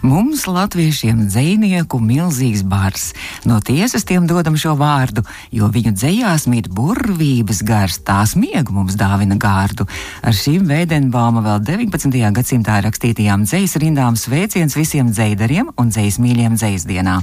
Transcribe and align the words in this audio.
Mums, 0.00 0.46
latviešiem, 0.48 1.26
dzinieku 1.28 1.98
milzīgs 2.00 2.62
bars. 2.64 3.10
No 3.44 3.58
tiesas 3.60 4.06
tiem 4.08 4.24
dodam 4.24 4.54
šo 4.56 4.72
vārdu, 4.80 5.20
jo 5.52 5.66
viņu 5.68 5.92
dzējās 5.92 6.46
mīt 6.48 6.70
burvības 6.72 7.60
gars, 7.68 7.98
tās 8.08 8.32
miegu 8.32 8.72
mums 8.72 8.96
dāvina 8.96 9.36
gārdu. 9.36 9.84
Ar 10.24 10.32
šīm 10.32 10.64
Veidenbauma 10.70 11.42
vēl 11.44 11.60
19. 11.68 12.16
gadsimtā 12.32 12.78
rakstītajām 12.86 13.44
dzejas 13.44 13.76
rindām 13.82 14.16
sveiciens 14.16 14.78
visiem 14.78 15.10
dzeidariem 15.12 15.68
un 15.76 15.92
dzejas 15.92 16.16
mīļiem 16.24 16.56
dzejas 16.56 16.88
dienā. 16.88 17.18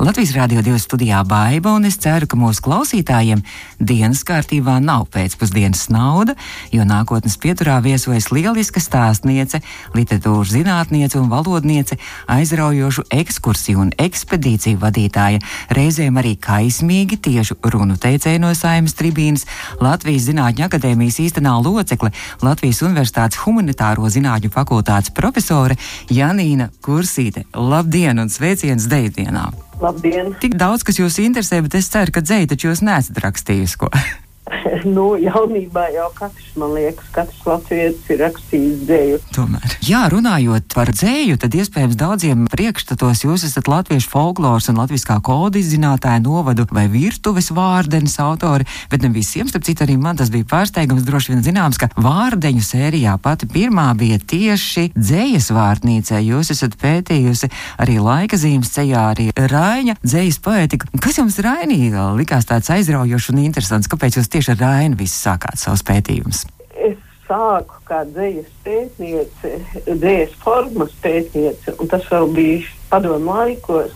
Latvijas 0.00 0.32
Rādio 0.38 0.64
2 0.64 0.80
studijā 0.80 1.20
Baiba, 1.28 1.76
un 1.76 1.84
es 1.84 2.00
ceru, 2.00 2.24
ka 2.24 2.40
mūsu 2.40 2.64
klausītājiem 2.64 3.44
dienas 3.84 4.24
kārtībā 4.24 4.78
nav 4.80 5.10
pēcpusdienas 5.12 5.90
nauda, 5.92 6.38
jo 6.72 6.88
nākotnes 6.88 7.36
pieturā 7.36 7.82
viesojas 7.84 8.32
lieliska 8.32 8.80
stāstniece, 8.80 9.60
literatūras 9.92 10.56
zinātniece 10.56 11.20
un 11.20 11.28
valodniece 11.28 12.00
aizraujošu 12.30 13.04
ekskursiju 13.14 13.80
un 13.84 13.92
ekspedīciju 13.98 14.80
vadītāja, 14.82 15.42
reizēm 15.76 16.18
arī 16.20 16.34
kaismīgi 16.40 17.18
tiešu 17.24 17.58
runu 17.74 17.98
teicēja 18.00 18.42
no 18.42 18.52
saimnes 18.56 18.96
tribīnas, 18.98 19.46
Latvijas 19.82 20.28
Zinātņu 20.28 20.66
akadēmijas 20.68 21.20
īstenā 21.26 21.54
locekle, 21.64 22.12
Latvijas 22.42 22.82
Universitātes 22.86 23.42
humanitāro 23.44 24.08
zinātņu 24.10 24.52
fakultātes 24.54 25.14
profesore 25.14 25.78
Janīna 26.10 26.70
Kursīte. 26.84 27.46
Labdien 27.54 28.20
un 28.22 28.32
sveiciens 28.32 28.88
Deitienā! 28.90 29.50
Labdien! 29.82 30.34
Tik 30.40 30.58
daudz, 30.58 30.84
kas 30.86 31.00
jūs 31.00 31.18
interesē, 31.22 31.60
bet 31.64 31.78
es 31.80 31.90
ceru, 31.92 32.14
ka 32.14 32.22
dzēja 32.24 32.54
taču 32.54 32.70
jūs 32.70 32.84
nesat 32.86 33.18
rakstījusi 33.24 33.80
ko. 33.80 33.90
nu, 34.96 35.14
jaunībā 35.20 35.88
jau 35.94 36.08
katrs, 36.16 36.50
man 36.60 36.74
liekas, 36.76 37.08
katrs 37.14 37.42
latvietis 37.48 38.10
ir 38.12 38.20
rakstījis 38.24 38.82
dzēju. 38.88 39.20
Tomēr. 39.34 39.76
Jā, 39.84 40.04
runājot 40.12 40.74
par 40.74 40.92
dzēju, 40.94 41.38
tad 41.42 41.56
iespējams 41.58 41.98
daudziem 42.00 42.46
priekšstatos 42.52 43.24
jūs 43.26 43.46
esat 43.48 43.68
latviešu 43.70 44.10
folkloras 44.12 44.70
un 44.72 44.80
latviskā 44.80 45.18
koda 45.24 45.60
izzinātāja 45.60 46.22
novadu 46.24 46.66
vai 46.74 46.86
virtuves 46.92 47.50
vārdenes 47.54 48.16
autori, 48.22 48.68
bet 48.92 49.04
ne 49.04 49.12
visiem, 49.14 49.48
starp 49.50 49.66
citu 49.66 49.84
arī 49.86 49.96
man 50.00 50.18
tas 50.20 50.32
bija 50.32 50.48
pārsteigums, 50.50 51.04
droši 51.06 51.34
vien 51.34 51.44
zināms, 51.44 51.80
ka 51.80 51.90
vārdeņu 51.96 52.64
sērijā 52.64 53.16
pati 53.22 53.48
pirmā 53.50 53.90
bija 53.98 54.20
tieši 54.20 54.90
dzējas 54.96 55.50
vārtnīcē. 55.54 56.20
Jūs 56.24 56.52
esat 56.54 56.78
pētījusi 56.80 57.50
arī 57.82 57.98
laika 58.02 58.38
zīmes 58.40 58.72
ceļā, 58.74 59.04
arī 59.14 59.28
Raņa 59.34 59.98
dzējas 60.02 60.40
poētika. 60.44 60.88
Kas 61.02 61.18
jums 61.20 61.38
Rainī 61.44 61.90
likās 62.18 62.48
tāds 62.48 62.70
aizraujošs 62.72 63.30
un 63.32 63.42
interesants? 63.44 63.90
Kāpēc 63.90 64.18
jūs 64.18 64.30
tieši 64.32 64.43
ar 64.52 64.60
Rainu 64.60 64.98
visu 65.00 65.16
sākāt 65.16 65.60
savus 65.60 65.84
pētījumus? 65.86 66.44
Es 66.74 66.96
sāku 67.28 67.80
kā 67.88 68.02
dzīslas 68.08 68.54
pētniece, 68.64 69.52
dzīslas 69.86 70.34
formas 70.44 70.96
pētniece, 71.04 71.76
un 71.78 71.90
tas 71.92 72.08
vēl 72.10 72.32
bija 72.36 72.72
padomu 72.90 73.32
laikos. 73.32 73.94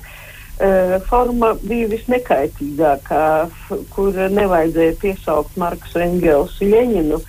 Uh, 0.59 0.97
forma 1.07 1.53
bija 1.63 1.87
visnekaitīgākā, 1.93 3.27
kur 3.95 4.17
nevajadzēja 4.35 4.97
piesaukt 4.99 5.59
Marku 5.61 6.01
Engelsu 6.03 6.67
Ļeņinu. 6.73 7.21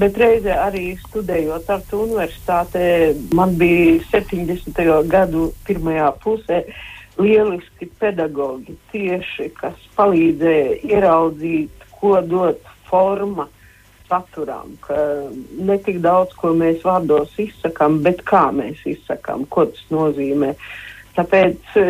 Bet 0.00 0.16
reizē 0.16 0.54
arī 0.62 0.94
studējot 1.02 1.66
Tartu 1.66 2.04
universitātē, 2.06 2.84
man 3.36 3.56
bija 3.60 3.98
70. 4.12 4.80
gadu 5.10 5.50
pirmajā 5.66 6.08
pusē 6.22 6.62
lieliski 7.20 7.90
pedagoģi 8.00 8.78
tieši, 8.94 9.50
kas 9.58 9.76
palīdzēja 9.98 10.78
ieraudzīt 10.88 11.79
ko 12.00 12.18
dod 12.26 12.60
forma 12.90 13.46
saturam, 14.10 14.74
ka 14.82 14.96
ne 15.58 15.78
tik 15.84 16.00
daudz, 16.02 16.34
ko 16.38 16.52
mēs 16.58 16.82
vārdos 16.86 17.34
izsakām, 17.38 18.00
bet 18.06 18.24
kā 18.26 18.48
mēs 18.54 18.82
izsakām, 18.88 19.46
ko 19.52 19.68
tas 19.70 19.84
nozīmē. 19.94 20.54
Tāpēc 21.14 21.74
e, 21.78 21.84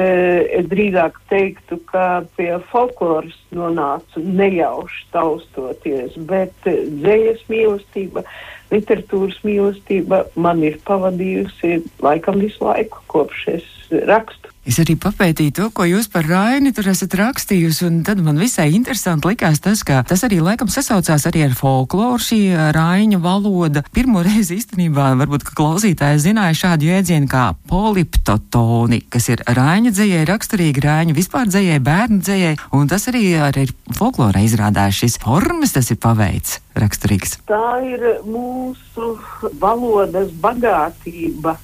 es 0.59 0.69
drīzāk 0.69 1.19
teiktu, 1.31 1.77
ka 1.91 2.23
pie 2.37 2.51
folkloras 2.71 3.37
nonācu 3.57 4.23
nejauši 4.25 5.05
taustoties, 5.15 6.17
bet 6.29 6.57
dzējas 6.67 7.45
mīlestība, 7.53 8.25
literatūras 8.73 9.41
mīlestība 9.45 10.25
man 10.41 10.65
ir 10.65 10.81
pavadījusi 10.89 11.83
laikam 12.05 12.41
visu 12.41 12.65
laiku, 12.65 13.05
kopš 13.13 13.47
es 13.59 13.69
rakstu. 14.09 14.53
Es 14.71 14.77
arī 14.79 14.95
papētīju 15.03 15.51
to, 15.51 15.65
ko 15.75 15.83
jūs 15.83 16.07
par 16.13 16.29
Raini 16.31 16.71
tur 16.71 16.87
esat 16.93 17.17
rakstījusi, 17.19 17.89
un 17.89 17.95
tad 18.07 18.21
man 18.23 18.37
visai 18.39 18.69
interesanti 18.71 19.33
likās 19.33 19.59
tas, 19.65 19.81
ka 19.83 20.05
tas 20.07 20.23
arī 20.23 20.37
laikam 20.47 20.69
sasaucās 20.71 21.25
arī 21.27 21.43
ar 21.49 21.57
folkloru 21.59 22.23
šī 22.23 22.39
Raina 22.77 23.19
valoda. 23.19 23.83
Pirmo 23.91 24.23
reizi 24.29 24.61
īstenībā 24.61 25.09
varbūt, 25.19 25.49
ka 25.49 25.57
klausītāji 25.59 26.23
zināja 26.23 26.55
šādu 26.61 26.87
jēdzienu 26.87 27.27
kā 27.33 27.49
poliptotoni, 27.73 29.01
kas 29.11 29.27
ir 29.35 29.43
Raina 29.59 29.91
dzējai 29.91 30.23
raksturīgi, 30.31 30.85
Raina 30.87 31.19
vispār 31.19 31.51
dzējai, 31.51 31.81
bērnu 31.91 32.21
dzējai, 32.23 32.55
un 32.79 32.93
tas 32.95 33.09
arī 33.11 33.25
ar 33.43 33.59
folklorā 33.99 34.45
izrādās 34.47 35.03
šis 35.03 35.19
formas, 35.25 35.75
tas 35.75 35.91
ir 35.91 35.99
paveids 35.99 36.61
raksturīgs. 36.79 37.41
Tā 37.51 37.81
ir 37.91 38.07
mūsu 38.23 39.17
valodas 39.59 40.31
bagātība 40.39 41.59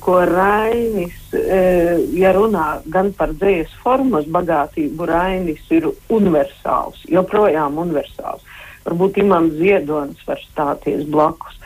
ko 0.00 0.18
Rainis, 0.28 1.16
eh, 1.32 1.96
ja 2.12 2.32
runā 2.36 2.82
gan 2.92 3.12
par 3.16 3.32
dzīslas 3.32 3.72
formas 3.82 4.26
bagātību, 4.28 5.06
Rainis 5.08 5.62
ir 5.70 5.88
universāls, 6.12 7.00
joprojām 7.08 7.78
universāls. 7.80 8.44
Varbūt 8.84 9.22
Imants 9.22 9.56
Ziedonis 9.56 10.26
var 10.26 10.40
stāties 10.44 11.06
blakus. 11.08 11.56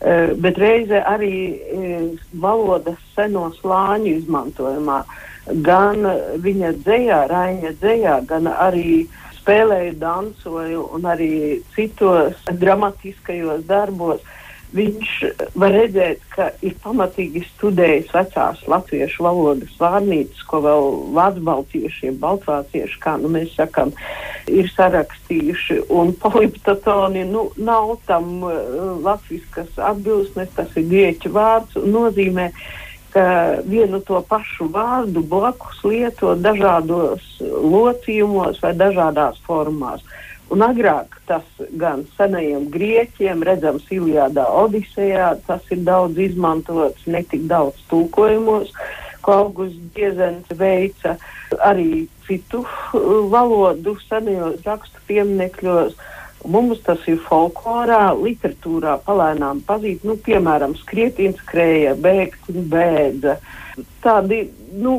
Eh, 0.00 0.34
bet 0.36 0.58
reizē 0.60 1.02
arī 1.08 1.58
valodas 2.34 3.00
seno 3.14 3.50
slāņu 3.58 4.12
izmantojumā, 4.20 5.02
gan 5.62 6.06
viņa 6.42 6.72
dzējā, 6.84 7.20
Raina 7.30 7.72
dzējā, 7.80 8.26
gan 8.26 8.46
arī 8.46 9.06
spēlēju, 9.40 9.98
dansoju 9.98 10.88
un 10.94 11.02
arī 11.02 11.62
citos 11.74 12.34
dramatiskajos 12.50 13.64
darbos 13.66 14.20
viņš 14.76 15.12
var 15.58 15.74
redzēt, 15.74 16.22
ka 16.34 16.48
ir 16.64 16.76
pamatīgi 16.84 17.42
studējis 17.48 18.12
vecās 18.14 18.62
latviešu 18.68 19.26
valodas 19.26 19.74
vārnīcas, 19.80 20.42
ko 20.48 20.60
vēl 20.64 20.88
vācu-baltieši, 21.16 22.12
baltvācieši, 22.22 22.98
kā 23.02 23.16
nu 23.22 23.30
mēs 23.32 23.54
sakam, 23.56 23.92
ir 24.46 24.68
sarakstījuši. 24.74 25.82
Un 25.96 26.12
poliptatoni 26.22 27.24
nu, 27.30 27.48
nav 27.56 27.96
tam 28.08 28.42
uh, 28.46 28.58
latviskas 29.04 29.72
atbilsmes, 29.76 30.52
tas 30.56 30.76
ir 30.76 30.88
grieķu 30.90 31.32
vārds 31.36 31.78
un 31.80 31.90
nozīmē, 31.96 32.50
ka 33.16 33.26
vienu 33.64 34.02
to 34.04 34.20
pašu 34.28 34.68
vārdu 34.72 35.22
blakus 35.24 35.80
lieto 35.88 36.34
dažādos 36.36 37.24
locījumos 37.40 38.60
vai 38.60 38.74
dažādās 38.76 39.40
formās. 39.46 40.04
Un 40.54 40.62
agrāk 40.62 41.16
tas 41.26 41.46
gan 41.74 42.04
senajiem 42.14 42.68
grieķiem, 42.70 43.42
redzams, 43.46 43.86
Ilijādā, 43.90 44.44
Odisejā, 44.60 45.32
tas 45.48 45.64
ir 45.74 45.82
daudz 45.88 46.20
izmantots, 46.22 47.02
ne 47.10 47.24
tik 47.26 47.48
daudz 47.50 47.80
tulkojumos, 47.90 48.70
ko 49.26 49.40
Augusts 49.40 49.90
Diezens 49.96 50.52
veica 50.54 51.16
arī 51.66 52.06
citu 52.28 52.62
uh, 52.62 53.26
valodu 53.32 53.96
senajos 54.06 54.62
rakstu 54.66 55.02
pieminekļos. 55.10 55.96
Mums 56.46 56.78
tas 56.86 57.02
ir 57.10 57.18
folklorā, 57.26 58.12
literatūrā 58.14 59.00
palēnām 59.02 59.64
pazīt, 59.66 60.04
nu, 60.06 60.14
piemēram, 60.22 60.76
skrietins 60.78 61.40
krēja, 61.48 61.96
bēgt 61.98 62.52
un 62.52 62.68
bēdza. 62.70 63.34
Tādi, 64.04 64.44
nu, 64.78 64.94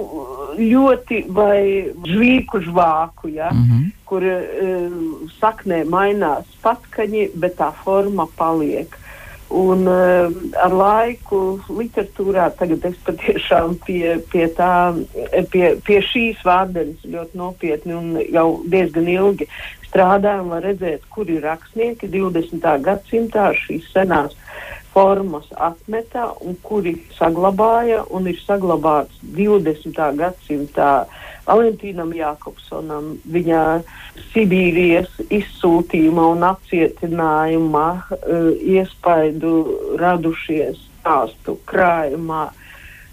ļoti 0.60 1.22
vai 1.32 1.88
žvīku 2.04 2.66
žvāku, 2.68 3.32
ja, 3.38 3.54
mm 3.54 3.64
-hmm. 3.64 3.87
Kur 4.10 4.24
uh, 4.24 4.96
saknē 5.40 5.84
mainās 5.90 6.48
patkaņi, 6.64 7.30
bet 7.36 7.60
tā 7.60 7.72
forma 7.84 8.28
paliek. 8.40 8.96
Un 9.48 9.88
uh, 9.88 10.28
ar 10.60 10.74
laiku 10.76 11.40
literatūrā 11.72 12.50
tagad 12.60 12.84
es 12.90 12.98
patiešām 13.08 13.78
pie, 13.86 14.18
pie, 14.32 14.48
tā, 14.58 14.92
pie, 15.54 15.70
pie 15.88 16.02
šīs 16.04 16.42
vārdenes 16.44 17.06
ļoti 17.08 17.40
nopietni 17.40 17.96
un 17.96 18.18
jau 18.28 18.48
diezgan 18.68 19.08
ilgi 19.08 19.48
strādājam, 19.88 20.52
lai 20.52 20.60
redzētu, 20.66 21.08
kur 21.16 21.32
ir 21.32 21.46
rakstnieki 21.48 22.10
20. 22.12 22.68
gadsimtā 22.84 23.54
šīs 23.56 23.88
senās 23.94 24.36
formas 24.98 25.48
atmetā 25.54 26.26
un 26.42 26.58
kuri 26.66 26.96
saglabāja 27.16 28.02
un 28.18 28.28
ir 28.32 28.40
saglabāts 28.42 29.20
20. 29.38 30.00
gadsimtā 30.18 30.92
Valentīnam 31.48 32.12
Jākopsonam, 32.16 33.16
viņa 33.32 33.64
Sibīrijas 34.34 35.10
izsūtījuma 35.32 36.28
un 36.34 36.46
apcietinājuma 36.50 37.88
uh, 37.96 38.50
iespaidu 38.60 39.54
radušies 40.02 40.82
stāstu 41.08 41.58
krājumā. 41.66 42.50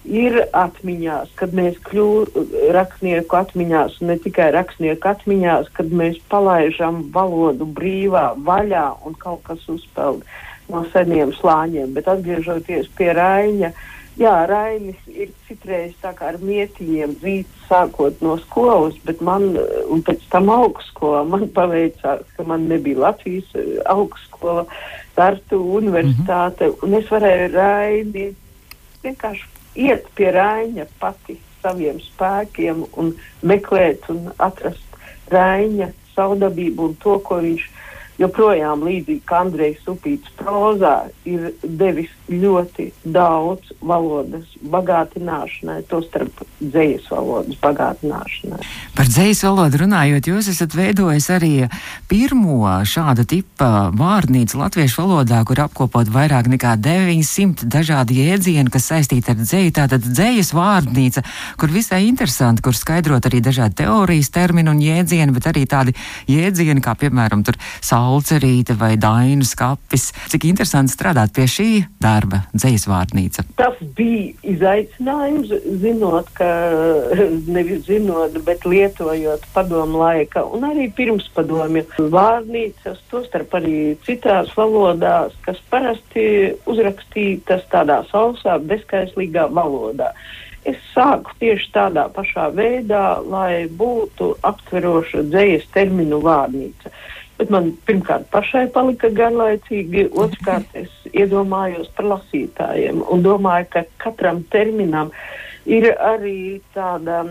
ir 0.05 0.35
atmiņās, 0.53 1.31
kad 1.39 1.55
mēs 1.57 1.79
kļūstam 1.87 2.51
rakstnieku 2.77 3.39
atmiņās, 3.39 4.01
ne 4.05 4.19
tikai 4.21 4.51
rakstnieku 4.53 5.09
atmiņās, 5.09 5.71
kad 5.73 5.89
mēs 5.89 6.19
palaižam 6.29 7.07
valodu 7.15 7.65
brīvā 7.65 8.35
vaļā 8.37 8.85
un 9.07 9.17
kaut 9.19 9.41
kas 9.49 9.65
uzpeld 9.69 10.25
no 10.69 10.85
seniem 10.93 11.33
slāņiem. 11.33 11.95
Bet 11.97 12.09
atgriežoties 12.13 12.91
pie 12.99 13.13
Raņa, 13.17 13.73
jā, 14.21 14.35
Rainis 14.51 15.01
ir 15.11 15.31
citreiz 15.49 15.95
ar 16.05 16.39
mietiņiem 16.43 17.17
dzīts 17.21 17.69
sākot 17.69 18.21
no 18.25 18.37
skolas, 18.43 18.97
bet 19.07 19.21
man, 19.25 19.55
un 19.91 20.05
pēc 20.07 20.23
tam 20.33 20.51
augstskolā, 20.55 21.25
man 21.33 21.49
paveicās, 21.57 22.25
ka 22.37 22.47
man 22.49 22.69
nebija 22.71 23.09
Latvijas 23.09 23.51
eh, 23.55 23.81
augstskola, 23.85 24.67
Tartu 25.15 25.61
universitāte, 25.79 26.67
mm 26.67 26.73
-hmm. 26.73 26.83
un 26.83 26.95
es 26.95 27.11
varēju 27.11 27.53
Raini 27.53 28.35
vienkārši 29.05 29.47
iet 29.75 30.09
pie 30.15 30.31
Raina 30.31 30.87
pati 30.99 31.37
saviem 31.63 32.01
spēkiem 32.01 32.85
un 32.97 33.15
meklēt 33.43 34.09
un 34.09 34.31
atrast 34.39 34.99
Raina 35.33 35.91
saudabību 36.15 36.89
un 36.89 36.97
to, 37.03 37.19
ko 37.19 37.41
viņš 37.43 37.69
joprojām 38.19 38.85
līdzīgi 38.87 39.23
kā 39.27 39.41
Andrejs 39.45 39.87
Upīts 39.91 40.35
prozā 40.39 41.09
ir 41.29 41.53
devis 41.63 42.13
ļoti 42.31 42.89
daudz 43.05 43.75
valodas 43.85 44.49
bagātināšanai, 44.65 45.83
tostarp 45.91 46.41
dzējas 46.61 47.11
valodas 47.13 47.59
bagātināšanai. 47.61 48.61
Par 48.97 49.11
dzējas 49.11 49.43
valodu 49.45 49.83
runājot, 49.83 50.31
jūs 50.31 50.49
esat 50.55 50.77
veidojis 50.77 51.29
arī 51.35 51.53
pirmo 52.09 52.71
šāda 52.89 53.27
tipa 53.29 53.91
vārnīcu 53.95 54.61
latviešu 54.61 55.03
valodā, 55.03 55.43
kur 55.45 55.61
apkopot 55.67 56.09
vairāk 56.15 56.49
nekā 56.55 56.77
900 56.81 57.69
dažādi 57.69 58.23
jēdzieni, 58.23 58.73
kas 58.73 58.89
saistīti 58.93 59.35
ar 59.35 59.41
dzēju. 59.43 59.75
Tātad 59.77 60.09
dzējas 60.09 60.55
vārnīca, 60.57 61.25
kur 61.61 61.73
visai 61.75 62.05
interesanti, 62.09 62.65
kur 62.65 62.77
skaidrot 62.79 63.29
arī 63.29 63.43
dažādi 63.45 63.83
teorijas 63.83 64.33
termini 64.33 64.73
un 64.73 64.81
jēdzieni, 64.81 65.35
bet 65.37 65.51
arī 65.53 65.67
tādi 65.69 65.97
jēdzieni, 66.31 66.81
kā 66.85 66.97
piemēram 67.05 67.45
tur 67.45 67.61
sāla 67.85 68.15
Alcerīte 68.15 68.77
vai 68.79 68.95
Dainu 69.01 69.45
skapis. 69.45 70.13
Cik 70.31 70.47
interesanti 70.49 70.95
strādāt 70.95 71.35
pie 71.35 71.49
šī 71.51 71.71
darba, 71.99 72.14
dzējas 72.55 72.87
vārnīca. 72.91 73.45
Tas 73.59 73.79
bija 73.97 74.33
izaicinājums, 74.55 75.51
zinot, 75.83 76.31
ka 76.39 76.49
nevis 77.57 77.85
zinot, 77.89 78.37
bet 78.47 78.65
lietojot 78.69 79.45
padomu 79.55 80.03
laika 80.05 80.45
un 80.45 80.67
arī 80.69 80.89
pirms 80.95 81.27
padomju 81.35 82.09
vārnīcas, 82.15 83.03
tostarp 83.11 83.55
arī 83.59 83.97
citās 84.07 84.53
valodās, 84.57 85.35
kas 85.45 85.61
parasti 85.71 86.55
uzrakstītas 86.71 87.67
tādā 87.73 88.03
sausā, 88.11 88.59
bezskaislīgā 88.63 89.49
valodā. 89.55 90.13
Es 90.65 90.79
sāku 90.95 91.35
tieši 91.43 91.67
tādā 91.75 92.07
pašā 92.13 92.49
veidā, 92.57 93.21
lai 93.21 93.67
būtu 93.69 94.31
aptveroša 94.49 95.27
dzējas 95.29 95.67
terminu 95.75 96.23
vārnīca. 96.25 96.93
Bet 97.39 97.51
man 97.51 97.73
pirmkārt 97.87 98.29
pašai 98.31 98.69
palika 98.75 99.11
garlaicīgi, 99.11 100.07
otrkārt 100.25 100.77
es 100.79 100.93
iedomājos 101.11 101.89
par 101.97 102.07
lasītājiem 102.13 103.03
un 103.11 103.25
domāju, 103.25 103.67
ka 103.73 103.83
katram 104.05 104.45
terminam 104.53 105.11
ir 105.67 105.91
arī 105.99 106.61
tāda 106.77 107.25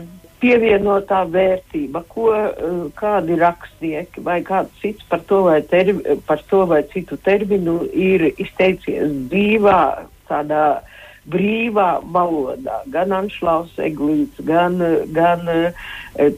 pievienotā 0.43 1.23
vērtība, 1.31 2.03
ko 2.11 2.31
eh, 2.35 2.71
kādi 2.99 3.37
rakstnieki 3.39 4.23
vai 4.25 4.41
kāds 4.43 4.75
cits 4.81 5.05
par 5.09 5.23
to 5.29 5.43
vai, 5.47 5.61
termi, 5.71 6.17
par 6.27 6.43
to 6.49 6.65
vai 6.67 6.81
citu 6.91 7.17
terminu 7.23 7.79
ir 7.87 8.27
izteicies 8.33 9.13
dzīvā 9.31 9.79
tādā 10.27 10.65
brīvā 11.29 11.89
valodā. 12.13 12.81
Gan 12.91 13.13
Anšlaus 13.15 13.73
Eglīts, 13.81 14.41
gan, 14.47 14.79
gan 15.15 15.47
uh, 15.51 15.89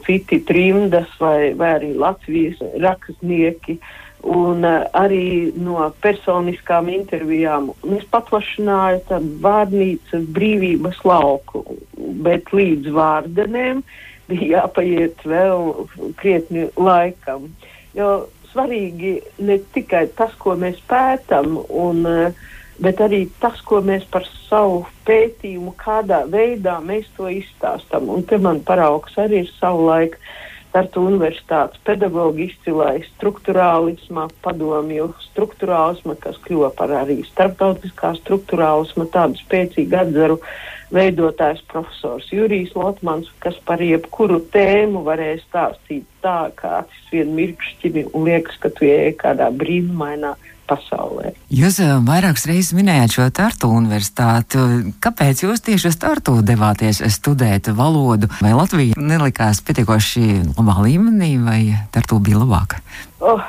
citi 0.06 0.40
trimdas 0.46 1.10
vai, 1.20 1.52
vai 1.58 1.76
arī 1.78 1.92
Latvijas 1.98 2.60
rakstnieki. 2.82 3.78
Un 4.26 4.64
uh, 4.66 4.86
arī 4.96 5.52
no 5.58 5.90
personiskām 6.02 6.90
intervijām. 6.92 7.70
Es 7.98 8.06
paplašināju 8.10 9.04
tādu 9.10 9.34
vārnīcas 9.44 10.26
brīvības 10.34 11.02
lauku, 11.06 11.64
bet 12.26 12.50
līdz 12.54 12.90
vārdenēm 12.96 13.84
bija 14.30 14.62
jāpaiet 14.62 15.22
vēl 15.22 15.86
krietni 16.18 16.66
laikam. 16.74 17.50
Jo 17.94 18.26
svarīgi 18.50 19.18
ne 19.44 19.60
tikai 19.74 20.06
tas, 20.16 20.32
ko 20.40 20.56
mēs 20.58 20.80
pētam, 20.90 21.60
un 21.68 22.02
uh, 22.08 22.46
bet 22.82 23.00
arī 23.04 23.26
tas, 23.40 23.60
ko 23.66 23.80
mēs 23.84 24.04
par 24.10 24.26
savu 24.48 24.84
pētījumu, 25.06 25.74
kādā 25.80 26.24
veidā 26.30 26.78
mēs 26.84 27.08
to 27.16 27.30
izstāstam. 27.32 28.10
Un 28.12 28.26
te 28.28 28.38
man 28.42 28.60
paraugs 28.66 29.16
arī 29.20 29.44
ir 29.44 29.54
savu 29.58 29.88
laiku. 29.90 30.20
Tartu 30.76 31.06
universitātes 31.08 31.80
pedagoģi 31.86 32.50
izcilāja 32.50 33.06
struktūrālismā, 33.06 34.26
padomju 34.44 35.06
struktūrālisma, 35.30 36.18
kas 36.20 36.36
kļuva 36.44 36.68
par 36.76 36.92
arī 36.98 37.22
starptautiskā 37.24 38.10
struktūrālisma 38.18 39.06
tādu 39.14 39.40
spēcīgu 39.40 39.96
atzaru 40.02 40.36
veidotājs 40.92 41.62
profesors 41.70 42.28
Jurijs 42.28 42.74
Lotmans, 42.76 43.30
kas 43.40 43.56
par 43.64 43.80
jebkuru 43.80 44.42
tēmu 44.52 45.00
varēja 45.06 45.40
stāstīt 45.46 46.04
tā, 46.20 46.50
kā 46.60 46.82
acis 46.82 47.08
vien 47.14 47.32
mirkšķini 47.38 48.10
un 48.12 48.28
liekas, 48.28 48.60
ka 48.60 48.68
tu 48.76 48.84
ej 48.90 49.16
kādā 49.22 49.48
brīnumainā 49.56 50.34
pasaulē. 50.68 51.32
Jūs 51.52 51.80
eh, 51.84 51.92
vairākas 52.06 52.46
reizes 52.50 52.74
minējāt 52.76 53.16
šo 53.16 53.26
Tartu 53.34 53.70
universitāti. 53.74 54.62
Kāpēc 55.02 55.44
jūs 55.46 55.64
tieši 55.66 55.92
uz 55.92 56.00
Tartu 56.02 56.38
devāties 56.46 57.02
studēt 57.16 57.70
valodu? 57.76 58.30
Vai 58.40 58.54
Latvija 58.56 58.98
nelikās 58.98 59.62
pietiekoši 59.66 60.26
labā 60.56 60.80
līmenī, 60.86 61.36
vai 61.42 61.60
Tartu 61.94 62.20
bija 62.22 62.42
labāka? 62.42 62.82
Oh. 63.20 63.44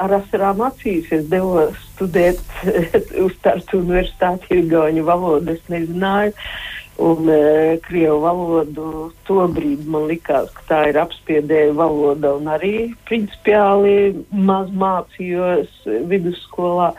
Ar 0.00 0.12
asarām 0.14 0.60
acīs 0.64 1.10
es 1.12 1.26
devos 1.30 1.74
studēt 1.92 2.38
uz 3.24 3.34
Tartu 3.44 3.82
universitāti, 3.82 4.54
ir 4.56 4.70
gauņu 4.70 5.02
valodu, 5.06 5.52
es 5.52 5.66
nezināju. 5.70 6.32
Uh, 6.32 6.81
un 7.02 7.28
e, 7.32 7.40
krievu 7.86 8.20
valodu 8.22 8.86
tobrīd 9.28 9.84
man 9.90 10.06
likās, 10.10 10.50
ka 10.56 10.64
tā 10.68 10.80
ir 10.92 11.00
apspiedēja 11.02 11.74
valoda 11.78 12.36
un 12.38 12.48
arī 12.52 12.92
principiāli 13.08 14.24
maz 14.30 14.70
mācījos 14.84 15.84
vidusskolā. 16.10 16.92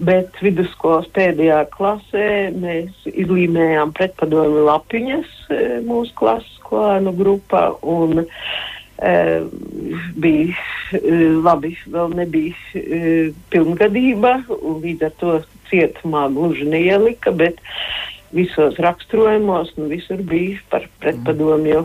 Bet 0.00 0.38
vidusskolas 0.40 1.10
pēdējā 1.12 1.58
klasē 1.74 2.28
mēs 2.56 3.10
izlīmējām 3.10 3.92
pretpadomu 3.98 4.62
lapiņas 4.70 5.34
e, 5.52 5.58
mūsu 5.84 6.14
klases 6.16 6.54
skolēnu 6.56 7.12
grupā 7.18 7.66
un 7.84 8.22
e, 8.22 9.12
bija 10.24 10.54
e, 10.96 11.02
labi, 11.44 11.74
vēl 11.92 12.16
nebija 12.16 12.80
e, 12.80 13.02
pilngadība 13.52 14.38
un 14.56 14.80
līdz 14.86 15.08
ar 15.10 15.14
to 15.20 15.36
cietumā 15.68 16.28
gluži 16.32 16.64
neielika, 16.70 17.34
bet 17.36 17.60
visos 18.32 18.76
raksturojumos, 18.78 19.72
nu 19.76 19.88
visur 19.90 20.20
bija 20.22 20.58
par 20.70 20.86
pretpadomju 21.02 21.82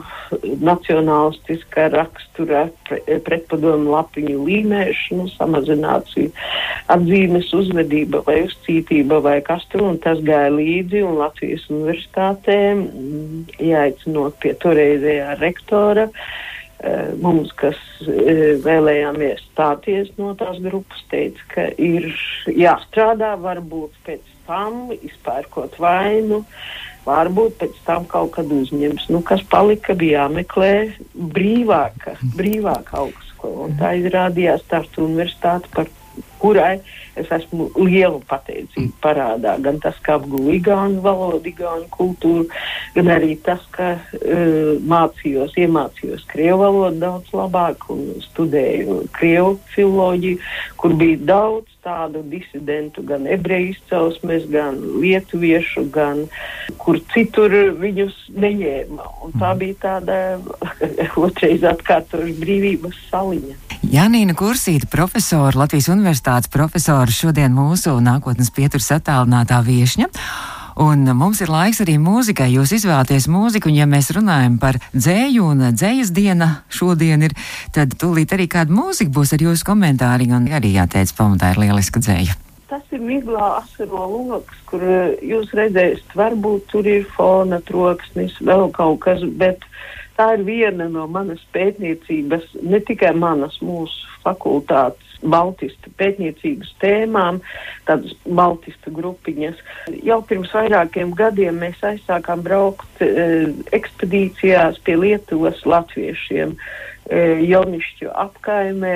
nacionālistiskā 0.62 1.88
rakstura, 1.94 2.68
pre, 2.86 3.00
pretpadomju 3.26 3.94
lapiņu 3.96 4.44
līmēšanu, 4.46 5.28
samazināciju 5.34 6.34
atzīmes 6.94 7.50
uzvedība 7.58 8.22
vai 8.28 8.44
uzcītība 8.46 9.22
vai 9.26 9.40
kas 9.46 9.66
tur, 9.72 9.88
un 9.90 9.98
tas 10.04 10.22
gāja 10.26 10.54
līdzi, 10.54 11.02
un 11.08 11.18
Latvijas 11.24 11.66
universitātē, 11.72 12.60
mm, 12.76 13.42
jāaicinot 13.72 14.38
pie 14.44 14.54
toreizējā 14.62 15.40
rektora, 15.42 16.08
eh, 16.86 17.10
mums, 17.22 17.50
kas 17.58 17.82
eh, 18.06 18.54
vēlējāmies 18.62 19.42
stāties 19.50 20.14
no 20.22 20.36
tās 20.38 20.62
grupas, 20.62 21.02
teica, 21.10 21.50
ka 21.56 21.68
ir 21.82 22.12
jāstrādā 22.54 23.34
varbūt 23.42 23.98
pēc 24.06 24.35
tam 24.48 24.94
izpērkot 24.96 25.78
vainu, 25.82 26.44
varbūt 27.06 27.60
pēc 27.62 27.82
tam 27.88 28.08
kaut 28.10 28.34
kad 28.38 28.50
uzņems. 28.52 29.10
Nu, 29.14 29.22
kas 29.26 29.44
palika, 29.52 29.98
bija 29.98 30.26
jāmeklē 30.26 30.72
brīvāka, 31.36 32.16
brīvāka 32.38 33.02
augstskola. 33.04 33.70
Tā 33.80 33.94
izrādījās 34.02 34.66
Tartu 34.72 35.06
universitāte 35.06 35.70
par 35.76 35.92
kurai 36.46 36.78
es 37.18 37.30
esmu 37.32 37.70
lielu 37.80 38.20
pateicību 38.30 38.94
parādā. 39.04 39.56
Gan 39.64 39.80
tas, 39.84 39.98
ka 40.06 40.20
apgūlu 40.20 40.54
igauņu 40.60 41.02
valodu, 41.04 41.50
igauņu 41.50 41.88
kultūru, 41.94 42.48
gan 42.96 43.12
arī 43.16 43.36
tas, 43.46 43.64
ka 43.76 43.96
uh, 43.98 44.76
mācījos, 44.86 45.56
iemācījos 45.66 46.28
krievu 46.32 46.62
valodu 46.66 47.02
daudz 47.02 47.32
labāk 47.36 47.88
un 47.94 48.04
studēju 48.30 49.06
krievu 49.16 49.56
filoloģiju, 49.76 50.44
kur 50.82 50.98
bija 51.00 51.22
daudz 51.32 51.72
tādu 51.86 52.24
disidentu, 52.26 53.04
gan 53.06 53.28
ebreju 53.30 53.76
izcelsmes, 53.76 54.48
gan 54.50 54.80
lietuviešu, 55.02 55.86
gan 55.94 56.26
kur 56.82 56.98
citur 57.14 57.54
viņus 57.80 58.18
neņēma. 58.34 59.12
Un 59.28 59.36
tā 59.38 59.54
mhm. 59.54 59.62
bija 59.62 59.80
tāda 59.86 60.20
otrais 61.28 61.66
atkārtoša 61.76 62.34
brīvības 62.42 63.06
saliņa. 63.12 63.62
Janīna 63.86 64.34
Kursīta, 64.34 64.88
profesora, 64.90 65.54
Latvijas 65.62 65.88
Universitātes 65.94 66.35
profesora, 66.52 67.08
šodien 67.08 67.54
mūsu 67.56 67.94
nākotnes 68.04 68.52
pieturas 68.52 68.92
attālinātā 68.98 69.62
viešņa. 69.64 70.10
Un 70.84 71.08
mums 71.16 71.40
ir 71.40 71.48
laiks 71.48 71.80
arī 71.86 71.96
mūzikai. 72.04 72.50
Jūs 72.52 72.74
izvēlaties 72.76 73.30
mūziku, 73.32 73.70
un 73.72 73.78
ja 73.80 73.86
mēs 73.88 74.12
runājam 74.12 74.58
par 74.60 74.76
dzēju 74.92 75.46
un 75.54 75.64
dzējas 75.72 76.12
diena 76.12 76.50
šodien 76.68 77.24
ir, 77.24 77.36
tad 77.72 77.96
tūlīt 77.96 78.36
arī 78.36 78.50
kāda 78.52 78.76
mūzika 78.76 79.14
būs 79.16 79.32
ar 79.38 79.46
jūsu 79.46 79.64
komentāriem, 79.70 80.36
un 80.36 80.50
arī 80.52 80.74
jāteic, 80.76 81.16
pamatā 81.16 81.54
ir 81.54 81.62
lieliska 81.64 82.04
dzēja. 82.04 82.36
Tas 82.68 82.84
ir 82.92 83.00
miglā 83.08 83.54
asaro 83.62 84.04
lokus, 84.12 84.60
kur 84.68 84.84
eh, 84.84 85.16
jūs 85.24 85.56
redzēsiet, 85.56 86.12
varbūt 86.18 86.68
tur 86.74 86.92
ir 86.92 87.08
fona 87.16 87.62
troksnis, 87.64 88.36
vēl 88.44 88.68
kaut 88.76 89.00
kas, 89.08 89.24
bet 89.40 89.64
tā 90.20 90.34
ir 90.36 90.44
viena 90.44 90.90
no 90.92 91.08
manas 91.08 91.40
pētniecības, 91.56 92.52
ne 92.68 92.84
tikai 92.84 93.14
manas, 93.16 93.62
mūsu 93.64 94.12
fakultātes 94.26 95.05
baltistu 95.32 95.92
pētniecības 96.00 96.72
tēmām, 96.82 97.42
tādas 97.88 98.16
baltistu 98.26 98.94
grupiņas. 98.96 99.60
Jau 100.06 100.22
pirms 100.28 100.54
vairākiem 100.56 101.14
gadiem 101.18 101.60
mēs 101.64 101.82
aizsākām 101.86 102.44
braukt 102.46 103.04
e, 103.04 103.52
ekspedīcijās 103.76 104.82
pie 104.86 104.98
Lietuvas 105.02 105.62
latviešiem. 105.68 106.56
E, 107.06 107.22
Jonišķu 107.46 108.10
apkaimē, 108.18 108.96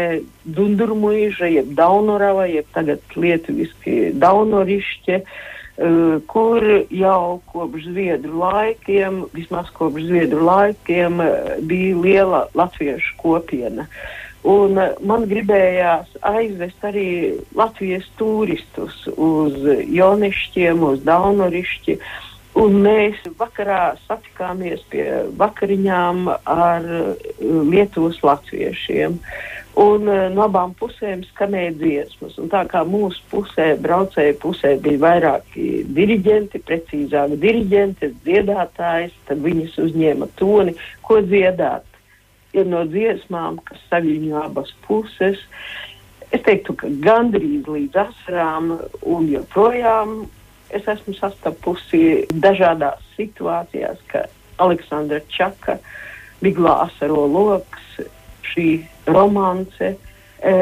Dundurmuīža, 0.57 1.51
jeb 1.59 1.75
Daunorava, 1.77 2.47
jeb 2.49 2.69
tagad 2.73 3.03
lietuviski 3.13 4.15
Daunorišķe, 4.17 5.19
e, 5.19 5.91
kur 6.31 6.65
jau 6.89 7.41
kopš 7.51 7.91
Zviedru 7.91 8.41
laikiem, 8.41 9.21
vismaz 9.35 9.69
kopš 9.77 10.07
Zviedru 10.09 10.41
laikiem, 10.47 11.21
e, 11.21 11.59
bija 11.69 12.01
liela 12.01 12.47
latviešu 12.57 13.19
kopiena. 13.21 13.85
Uh, 13.85 14.19
Un 14.47 14.79
eh, 14.79 14.95
man 15.03 15.27
gribējās 15.27 16.15
aizvest 16.23 16.83
arī 16.87 17.09
Latvijas 17.55 18.07
turistus 18.19 18.95
uz 19.17 19.59
Jonišķiem, 19.91 20.83
uz 20.93 21.03
Daunorišķi. 21.07 21.99
Un 22.59 22.79
mēs 22.83 23.19
vakarā 23.39 23.93
satikāmies 24.07 24.81
pie 24.89 25.05
vakariņām 25.39 26.27
ar 26.31 26.87
eh, 26.87 27.29
Lietuvas 27.43 28.21
latviešiem. 28.23 29.19
Un 29.79 30.09
uh, 30.09 30.25
no 30.33 30.43
abām 30.43 30.73
pusēm 30.75 31.21
skanēja 31.29 31.71
dziesmas. 31.77 32.33
Un 32.41 32.49
tā 32.51 32.65
kā 32.67 32.81
mūsu 32.83 33.21
pusē, 33.31 33.67
braucēja 33.79 34.33
pusē, 34.41 34.73
bija 34.83 34.99
vairāki 35.05 35.85
diriģenti, 35.95 36.59
precīzāk 36.67 37.37
diriģenti, 37.39 38.09
dziedātājs, 38.25 39.13
tad 39.29 39.39
viņas 39.45 39.77
uzņēma 39.85 40.27
toni, 40.41 40.73
ko 41.05 41.21
dziedāt 41.23 41.88
ir 42.53 42.67
no 42.69 42.83
dziesmām, 42.89 43.59
kas 43.65 43.81
saviņo 43.91 44.43
abas 44.45 44.71
puses. 44.87 45.41
Es 46.29 46.43
teiktu, 46.45 46.75
ka 46.77 46.89
gandrīz 47.03 47.67
līdz 47.69 48.01
asarām 48.03 48.75
un 49.01 49.29
joprojām 49.31 50.21
es 50.69 50.85
esmu 50.89 51.15
sastapusi 51.17 52.27
dažādās 52.29 53.01
situācijās, 53.15 53.97
ka 54.11 54.27
Aleksandra 54.61 55.21
Čaka, 55.31 55.79
Miglā 56.43 56.75
asaro 56.85 57.25
loks, 57.27 57.99
šī 58.49 58.67
romance, 59.09 59.95
e, 60.39 60.53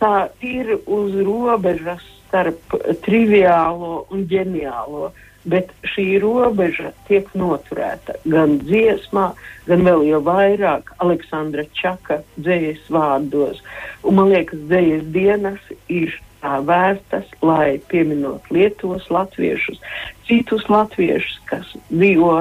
tā 0.00 0.16
ir 0.46 0.76
uz 0.86 1.18
robežas 1.26 2.04
starp 2.22 2.78
triviālo 3.04 4.06
un 4.14 4.24
ģeniālo 4.30 5.10
bet 5.44 5.72
šī 5.94 6.06
robeža 6.22 6.92
tiek 7.08 7.28
noturēta 7.38 8.16
gan 8.28 8.58
dziesmā, 8.62 9.32
gan 9.66 9.84
vēl 9.86 10.04
jau 10.08 10.20
vairāk 10.26 10.92
Aleksandra 11.02 11.64
Čaka 11.78 12.20
dzējas 12.38 12.86
vārdos. 12.92 13.62
Un 14.06 14.18
man 14.20 14.30
liekas, 14.32 14.62
dzējas 14.70 15.04
dienas 15.14 15.72
ir 15.88 16.14
tā 16.42 16.58
vērstas, 16.66 17.28
lai 17.42 17.78
pieminot 17.90 18.48
Lietuvas 18.54 19.08
latviešus, 19.10 19.82
citus 20.26 20.66
latviešus, 20.70 21.38
kas 21.50 21.76
dzīvo 21.90 22.34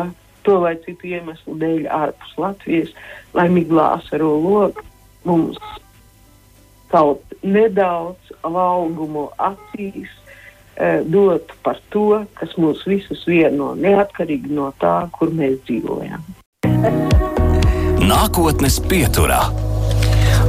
to 0.46 0.58
vai 0.64 0.74
citu 0.86 1.12
iemeslu 1.12 1.58
dēļ 1.62 1.86
ārpus 1.94 2.34
Latvijas, 2.42 2.90
lai 3.38 3.48
miglās 3.54 4.08
ar 4.14 4.26
loku 4.26 4.86
mums 5.26 5.60
kaut 6.92 7.36
nedaudz 7.46 8.34
augumu 8.44 9.30
acīs 9.40 10.12
Eh, 10.82 11.02
dot 11.06 11.52
par 11.62 11.78
to, 11.94 12.24
kas 12.34 12.56
mūs 12.58 12.80
visus 12.90 13.22
vieno, 13.30 13.76
neatkarīgi 13.78 14.50
no 14.58 14.72
tā, 14.82 14.96
kur 15.14 15.30
mēs 15.30 15.60
dzīvojam. 15.68 16.24
Nākotnes 18.02 18.80
pieturā. 18.90 19.44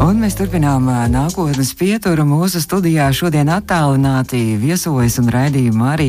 Un 0.03 0.17
mēs 0.19 0.35
turpinām 0.35 0.89
nākotnes 1.13 1.69
pieturu. 1.79 2.25
Mūsu 2.27 2.59
studijā 2.59 3.05
šodien 3.15 3.47
attālināti 3.55 4.57
viesojas 4.59 5.21
un 5.21 5.29
raidījumā 5.31 5.93
arī 5.93 6.09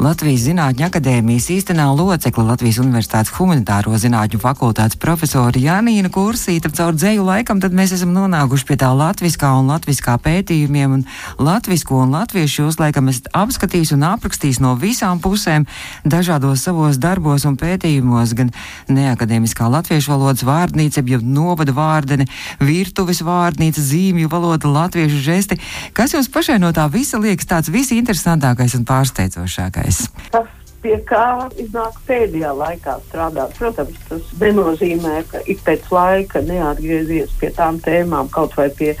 Latvijas 0.00 0.46
Zinātņu 0.46 0.86
akadēmijas 0.86 1.50
īstenā 1.52 1.90
locekla 1.92 2.46
Latvijas 2.54 2.78
Universitātes 2.80 3.34
humanitāro 3.36 3.98
zinātņu 4.00 4.40
fakultātes 4.40 4.96
profesora 4.96 5.60
Janīna 5.60 6.08
Kursīta. 6.14 6.70
Caur 6.72 6.96
dzēju 6.96 7.26
laikam 7.26 7.60
tad 7.60 7.76
mēs 7.76 7.92
esam 7.98 8.14
nonākuši 8.16 8.64
pie 8.70 8.78
tā 8.80 8.88
latviskā 8.96 9.52
un 9.58 9.68
latviskā 9.74 10.16
pētījumiem 10.24 10.96
un 10.96 11.04
latvisko 11.36 12.00
un 12.06 12.16
latviešu 12.16 12.64
jūs 12.64 12.80
laikam 12.80 13.12
esat 13.12 13.28
apskatījis 13.36 13.92
un 13.98 14.08
aprakstījis 14.14 14.62
no 14.64 14.72
visām 14.80 15.20
pusēm 15.20 15.68
dažādos 16.08 16.64
savos 16.64 16.96
darbos 16.96 17.44
un 17.44 17.60
pētījumos, 17.60 18.32
gan 18.40 18.56
neakadēmiskā 18.88 19.68
latviešu 19.76 20.16
valodas 20.16 20.48
vārdnīca, 20.48 21.04
jeb 21.04 21.28
novada 21.28 21.76
vārdene, 21.76 22.30
virtuves 22.64 23.20
vārdene 23.20 23.33
vārdnīca, 23.34 23.82
zīmju 23.82 24.30
valoda, 24.32 24.70
latviešu 24.70 25.22
žesti. 25.28 25.60
Kas 25.96 26.14
jums 26.14 26.30
pašai 26.32 26.60
no 26.62 26.72
tā 26.76 26.86
visa 26.92 27.20
liekas 27.20 27.50
tāds 27.50 27.72
visinteresantākais 27.74 28.78
un 28.78 28.86
pārsteidzošākais? 28.88 30.04
Tas 30.34 30.52
pie 30.84 30.98
kā 31.08 31.48
iznāk 31.60 31.96
pēdējā 32.08 32.52
laikā 32.58 32.98
strādāt. 33.08 33.54
Protams, 33.58 34.00
tas 34.10 34.32
nenozīmē, 34.40 35.22
ka 35.30 35.40
ik 35.48 35.62
pēc 35.64 35.86
laika 35.94 36.44
neatgriezies 36.44 37.32
pie 37.40 37.50
tām 37.56 37.80
tēmām, 37.84 38.28
kaut 38.32 38.56
vai 38.58 38.68
pie 38.78 38.92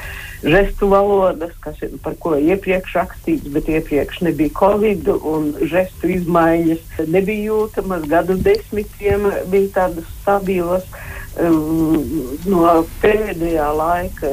žestu 0.44 0.88
valodas, 0.92 1.52
kas 1.64 1.80
ir 1.84 1.96
par 2.04 2.16
ko 2.20 2.34
iepriekš 2.36 2.96
rakstīts, 2.98 3.52
bet 3.52 3.68
iepriekš 3.72 4.20
nebija 4.26 4.52
covid 4.58 5.08
un 5.16 5.52
žestu 5.72 6.10
izmaiņas 6.18 7.04
nebija 7.08 7.50
jūtamas 7.50 8.04
gadu 8.08 8.36
desmitiem, 8.40 9.28
bija 9.52 9.72
tādas 9.80 10.08
stabilas. 10.20 10.88
No 11.34 12.74
pēdējā 13.02 13.66
laika 13.74 14.28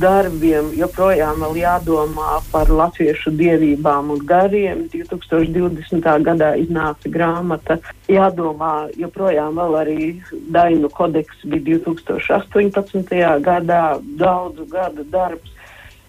darbiem 0.00 0.72
joprojām 0.74 1.44
jādomā 1.54 2.40
par 2.50 2.70
latviešu 2.72 3.30
dievībām 3.38 4.10
un 4.14 4.24
gariem. 4.26 4.86
2020. 4.90 6.08
gadā 6.26 6.50
iznāca 6.58 7.12
grāmata. 7.12 7.78
Jādomā 8.10 8.88
joprojām 8.98 9.60
vēl 9.60 9.78
arī 9.84 10.08
Dainu 10.50 10.90
kodeks 10.90 11.44
bija 11.44 11.78
2018. 11.86 13.14
gadā, 13.46 13.84
daudzu 14.18 14.66
gadu 14.72 15.06
darbs, 15.14 15.54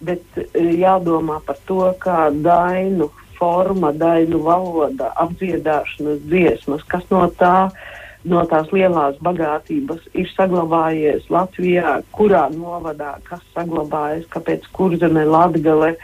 bet 0.00 0.24
eh, 0.40 0.72
jādomā 0.82 1.38
par 1.46 1.62
to, 1.68 1.84
kā 2.02 2.26
Dainu 2.34 3.12
forma, 3.38 3.92
Dainu 3.92 4.42
valoda, 4.42 5.12
apdziedāšanas 5.14 6.22
dziesmas, 6.26 6.82
kas 6.90 7.06
no 7.14 7.28
tā 7.38 7.68
ir 7.70 7.91
no 8.28 8.42
tās 8.50 8.70
lielās 8.74 9.16
bagātības 9.24 10.04
ir 10.18 10.28
saglabājies 10.36 11.28
Latvijā, 11.32 12.00
kurā 12.14 12.46
novadā, 12.54 13.16
kas 13.26 13.42
saglabājas, 13.54 14.28
kāpēc 14.32 14.68
kurzeme, 14.76 15.24
latgale, 15.28 15.94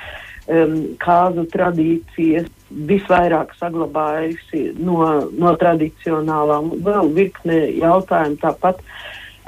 um, 0.50 0.74
kāzu 1.02 1.46
tradīcijas 1.52 2.48
visvairāk 2.88 3.54
saglabājusi 3.60 4.72
no, 4.80 5.04
no 5.30 5.54
tradicionālām. 5.60 6.74
Vēl 6.84 7.14
virkne 7.16 7.62
jautājumu 7.78 8.40
tāpat 8.42 8.82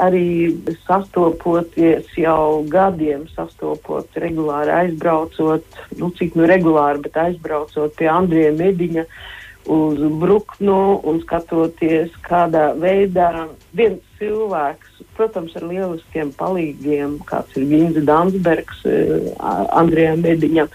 arī 0.00 0.54
sastopoties 0.86 2.06
jau 2.16 2.62
gadiem, 2.70 3.26
sastopot 3.34 4.16
regulāri 4.22 4.72
aizbraucot, 4.72 5.82
nu 6.00 6.08
cik 6.16 6.38
nu 6.38 6.48
regulāri, 6.48 7.02
bet 7.04 7.20
aizbraucot 7.26 7.98
pie 7.98 8.08
Andrija 8.08 8.54
Mediņa. 8.56 9.04
Uh, 9.04 9.36
uz 9.70 10.00
bruknu 10.22 11.00
un 11.06 11.20
skatoties, 11.22 12.14
kādā 12.26 12.70
veidā 12.80 13.46
viens 13.76 14.02
cilvēks, 14.18 15.02
protams, 15.14 15.54
ar 15.58 15.66
lieliskiem 15.70 16.32
palīgiem, 16.38 17.18
kāds 17.28 17.54
ir 17.58 17.68
Vinze 17.70 18.02
Dansbergs, 18.06 18.82
eh, 18.90 19.30
Andrijam 19.38 20.24
Mediņam, 20.24 20.72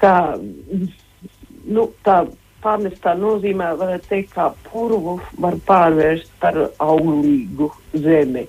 kā, 0.00 0.14
nu, 1.66 1.90
tā 2.06 2.22
pārnestā 2.62 3.14
nozīmē, 3.18 3.72
varētu 3.80 4.08
teikt, 4.08 4.34
kā 4.36 4.48
purvu 4.70 5.18
var 5.42 5.58
pārvērst 5.66 6.30
par 6.40 6.58
auglīgu 6.80 7.68
zemi. 7.92 8.46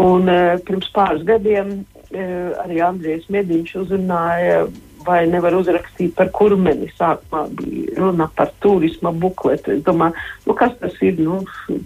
Un 0.00 0.30
uh, 0.30 0.54
pirms 0.64 0.86
pāris 0.94 1.26
gadiem 1.28 1.72
uh, 1.82 2.52
arī 2.62 2.78
Andrijs 2.86 3.26
Mediņš 3.28 3.74
uzrunāja 3.82 4.62
vai 5.06 5.24
nevar 5.30 5.54
uzrakstīt 5.58 6.14
par 6.18 6.30
kurmeni. 6.36 6.90
Sākumā 6.98 7.46
bija 7.58 7.96
runa 7.98 8.28
par 8.36 8.52
turisma 8.64 9.12
bukletu. 9.12 9.74
Es 9.76 9.82
domāju, 9.86 10.18
nu, 10.46 10.56
kas 10.58 10.76
tas 10.80 10.96
ir? 11.04 11.18
Nu, 11.20 11.40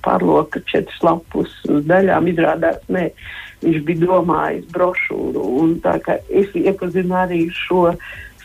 pārloka 0.05 0.63
četras 0.71 1.01
lapus 1.05 1.55
uz 1.71 1.85
daļām 1.89 2.29
izrādās. 2.33 2.83
Nē, 2.93 3.09
viņš 3.65 3.81
bija 3.89 4.05
domājis 4.07 4.69
brošūru. 4.75 5.49
Un 5.65 5.75
tā 5.85 5.99
kā 6.05 6.19
es 6.29 6.55
iepazinu 6.59 7.19
arī 7.25 7.47
šo 7.55 7.89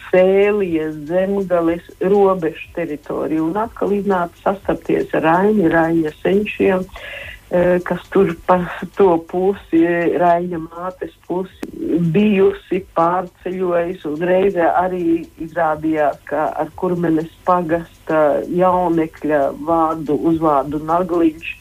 Sēlijas 0.09 0.95
zemgales 1.05 1.85
robežu 2.01 2.71
teritoriju. 2.73 3.51
Un 3.51 3.59
atkal 3.61 3.93
iznāca 3.93 4.41
sastapties 4.41 5.13
ar 5.13 5.27
Raini, 5.27 5.69
Raņa 5.69 6.13
senčiem, 6.23 6.85
eh, 6.85 7.28
kas 7.49 8.03
tur 8.13 8.35
pa 8.45 8.59
to 8.93 9.15
pusi, 9.31 9.79
Raņa 10.21 10.59
mātes 10.67 11.15
pusi, 11.25 11.69
bijusi, 12.13 12.83
pārceļojusi, 12.93 14.05
un 14.11 14.25
reizē 14.29 14.67
arī 14.77 15.23
izrādījās, 15.41 16.19
ka 16.29 16.51
ar 16.61 16.69
kurmenes 16.77 17.31
pagasta 17.47 18.21
jaunekļa 18.53 19.41
vārdu 19.65 20.19
uzvārdu 20.29 20.83
Nagliņš 20.85 21.55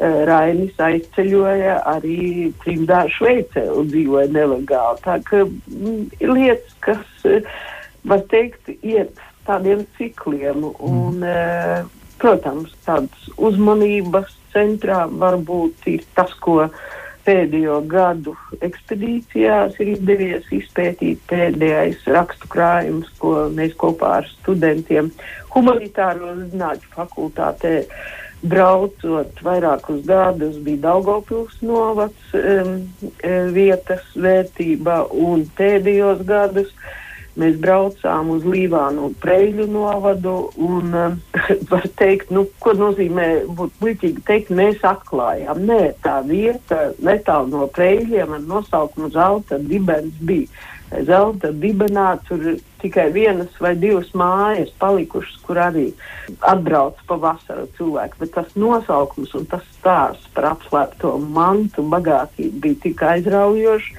Eh, 0.00 0.22
Rainis 0.24 0.78
aizceļoja 0.80 1.82
arī 1.84 2.48
trimdā 2.62 3.02
Šveicē 3.12 3.66
un 3.76 3.90
dzīvoja 3.92 4.30
nelegāli. 4.32 5.02
Tā 5.04 5.18
ka 5.26 5.42
mm, 5.44 6.06
ir 6.16 6.32
lietas, 6.32 6.72
kas, 6.80 7.10
eh, 7.28 7.44
var 8.08 8.22
teikt, 8.32 8.70
iet 8.80 9.20
tādiem 9.44 9.84
cikliem. 9.98 10.64
Un, 10.80 11.20
mm. 11.20 11.90
protams, 12.22 12.72
tādas 12.86 13.28
uzmanības 13.36 14.32
centrā 14.54 15.04
varbūt 15.08 15.88
ir 15.92 16.06
tas, 16.16 16.32
ko 16.44 16.66
pēdējo 17.26 17.78
gadu 17.86 18.34
ekspedīcijās 18.66 19.76
ir 19.82 19.92
izdevies 19.92 20.48
izpētīt 20.54 21.20
pēdējais 21.30 22.08
rakstu 22.10 22.50
krājums, 22.50 23.12
ko 23.22 23.46
mēs 23.54 23.76
kopā 23.78 24.16
ar 24.22 24.32
studentiem 24.40 25.12
humanitāro 25.54 26.34
zinātņu 26.40 26.90
fakultātē 26.96 27.76
uh, 27.84 28.10
braucot 28.42 29.42
vairākus 29.42 30.02
gadus, 30.06 30.56
bija 30.66 30.88
Daugopils 30.88 31.60
novads 31.62 32.34
um, 32.34 32.80
vietas 33.54 34.02
vērtība, 34.18 35.04
un 35.14 35.46
pēdējos 35.58 36.24
gadus 36.26 36.72
mēs 37.40 37.56
braucām 37.62 38.32
uz 38.34 38.44
Līvānu 38.48 39.12
Preļu 39.22 39.68
novadu, 39.70 40.34
un 40.60 40.96
um, 40.98 41.16
var 41.72 41.88
teikt, 42.00 42.32
nu, 42.34 42.44
ko 42.62 42.74
nozīmē 42.78 43.28
būt 43.58 43.80
muļķīgi 43.84 44.26
teikt, 44.28 44.52
mēs 44.56 44.84
atklājām. 44.86 45.64
Nē, 45.70 45.80
tā 46.04 46.18
vieta 46.26 46.90
netālu 47.02 47.52
no 47.54 47.70
Preļiem 47.72 48.36
ar 48.38 48.44
nosaukumu 48.46 49.12
Zelta 49.14 49.60
dibens 49.62 50.14
bija 50.20 50.50
zelta 51.00 51.52
dibenā. 51.52 52.16
Tur 52.28 52.56
tikai 52.82 53.08
vienas 53.14 53.52
vai 53.62 53.74
divas 53.78 54.10
mājas 54.18 54.72
palikušas, 54.82 55.38
kur 55.46 55.60
arī 55.62 55.88
atbrauc 56.48 57.00
pavasara 57.08 57.66
cilvēki. 57.78 58.18
Bet 58.22 58.34
tas 58.36 58.56
nosaukums 58.58 59.34
un 59.38 59.46
tas 59.50 59.64
stāsts 59.78 60.28
par 60.36 60.52
apslēpto 60.52 61.14
mantu 61.22 61.86
bagātību 61.92 62.64
bija 62.66 62.82
tik 62.86 63.06
aizraujošs. 63.14 63.94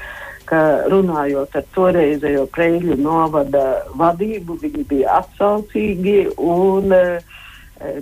Ka 0.50 0.62
runājot 0.92 1.56
ar 1.56 1.66
toreizējo 1.76 2.48
Kreļu 2.54 2.98
novada 3.00 3.84
vadību, 4.00 4.60
viņi 4.62 4.86
bija 4.90 5.20
atsaucīgi 5.22 6.18
un 6.38 6.92
e, 6.94 7.04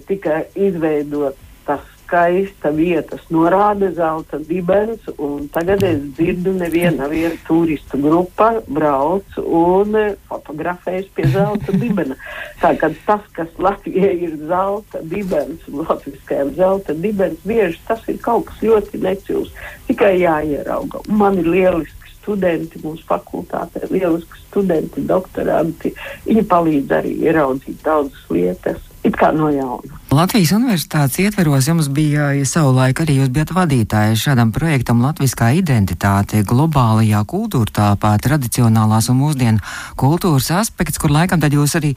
tika 0.10 0.42
izveidot 0.58 1.38
tas 1.68 1.84
skaista 2.12 2.74
vietas 2.76 3.22
norāde, 3.32 3.88
zelta 3.96 4.36
dibens, 4.44 5.06
un 5.16 5.46
tagad 5.54 5.84
es 5.88 6.02
dzirdu, 6.18 6.52
neviena 6.60 7.08
viena 7.08 7.38
turistu 7.48 8.00
grupa 8.04 8.50
brauc 8.68 9.38
un 9.40 9.96
fotografējas 10.28 11.08
pie 11.16 11.30
zelta 11.32 11.72
dibena. 11.72 12.18
Tā 12.60 12.74
kā 12.82 12.92
tas, 13.08 13.24
kas 13.38 13.56
Latvijai 13.56 14.12
ir 14.28 14.36
zelta 14.50 15.00
dibens, 15.08 15.64
latviskajam 15.72 16.52
zelta 16.60 16.98
dibens, 17.00 17.40
bieži 17.48 17.80
tas 17.88 18.04
ir 18.12 18.20
kaut 18.26 18.50
kas 18.50 18.60
ļoti 18.68 19.00
necils, 19.08 19.56
tikai 19.88 20.18
jāierauga. 20.20 21.06
Man 21.08 21.40
ir 21.40 21.48
lieliski 21.48 22.01
studenti 22.22 22.82
mūsu 22.86 23.06
fakultātē, 23.10 23.88
lieliski 23.92 24.46
studenti, 24.46 25.04
doktoranti. 25.10 25.94
Viņi 26.30 26.48
palīdz 26.54 26.98
arī 27.02 27.18
ieraudzīt 27.26 27.84
daudzas 27.86 28.30
lietas 28.30 28.88
it 29.04 29.18
kā 29.18 29.32
no 29.34 29.50
jauna. 29.50 29.98
Latvijas 30.12 30.52
universitātes 30.54 31.22
ietveros 31.24 31.68
jums 31.70 31.88
bija 31.94 32.32
ja 32.36 32.46
savulaik 32.46 33.00
arī 33.02 33.16
jūs 33.22 33.32
bijat 33.34 33.54
vadītāji 33.56 34.20
šādam 34.20 34.52
projektam 34.54 35.02
Latviskā 35.02 35.54
identitāte 35.58 36.44
globālajā 36.48 37.24
kultūra 37.32 37.72
tāpā 37.78 38.12
tradicionālās 38.22 39.08
un 39.12 39.22
mūsdienu 39.22 39.64
kultūras 40.00 40.52
aspekts, 40.60 41.00
kur 41.02 41.14
laikam 41.16 41.42
tad 41.42 41.56
jūs 41.56 41.78
arī 41.80 41.94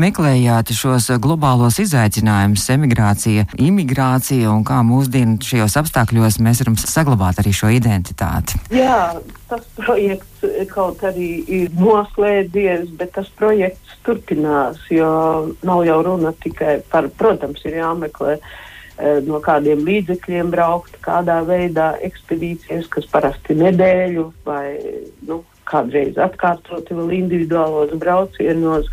meklējāt 0.00 0.72
šos 0.74 1.10
globālos 1.22 1.78
izaicinājumus- 1.84 2.66
emigrācija, 2.76 3.46
imigrācija 3.54 4.50
un 4.50 4.64
kā 4.64 4.80
mūsdienu 4.82 5.38
šajos 5.44 5.76
apstākļos 5.82 6.40
mēs 6.40 6.64
varam 6.64 6.76
saglabāt 6.80 7.44
arī 7.44 7.52
šo 7.52 7.68
identitāti. 7.68 8.58
Jā, 8.72 9.20
tas 9.48 9.66
projekts 9.76 10.44
kaut 10.72 11.02
arī 11.06 11.28
ir 11.48 11.74
noslēdzies, 11.78 12.88
bet 13.00 13.14
tas 13.16 13.28
projekts 13.38 13.98
turpinās, 14.06 14.80
jo 14.92 15.10
nav 15.66 15.84
jau 15.88 15.98
runa 16.06 16.32
tikai 16.44 16.78
par, 16.92 17.10
protams, 17.20 17.62
ir 17.68 17.78
jāmeklē 17.80 18.36
eh, 18.38 19.20
no 19.26 19.40
kādiem 19.44 19.84
līdzekļiem 19.88 20.52
braukt, 20.54 20.98
kādā 21.04 21.40
veidā 21.48 21.94
ekspedīcijas, 22.08 22.88
kas 22.92 23.08
parasti 23.12 23.56
nedēļu 23.58 24.28
vai 24.48 24.78
nu, 25.28 25.42
kādreiz 25.68 26.16
atkārtoti 26.20 26.96
vēl 26.96 27.14
individuālos 27.18 27.92
braucienos. 28.00 28.88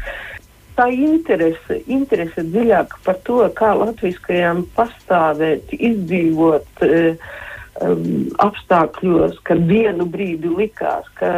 Tā 0.75 0.89
interese, 0.91 1.79
interese 1.87 2.43
dziļāk 2.43 2.97
par 3.05 3.21
to, 3.23 3.39
kā 3.55 3.71
latviskajām 3.79 4.65
pastāvēt, 4.75 5.71
izdzīvot. 5.77 6.83
Uh, 6.83 7.43
um, 7.83 8.29
apstākļos, 8.43 9.39
kad 9.47 9.63
vienu 9.67 10.07
brīdi 10.11 10.51
likās, 10.51 11.07
ka 11.19 11.31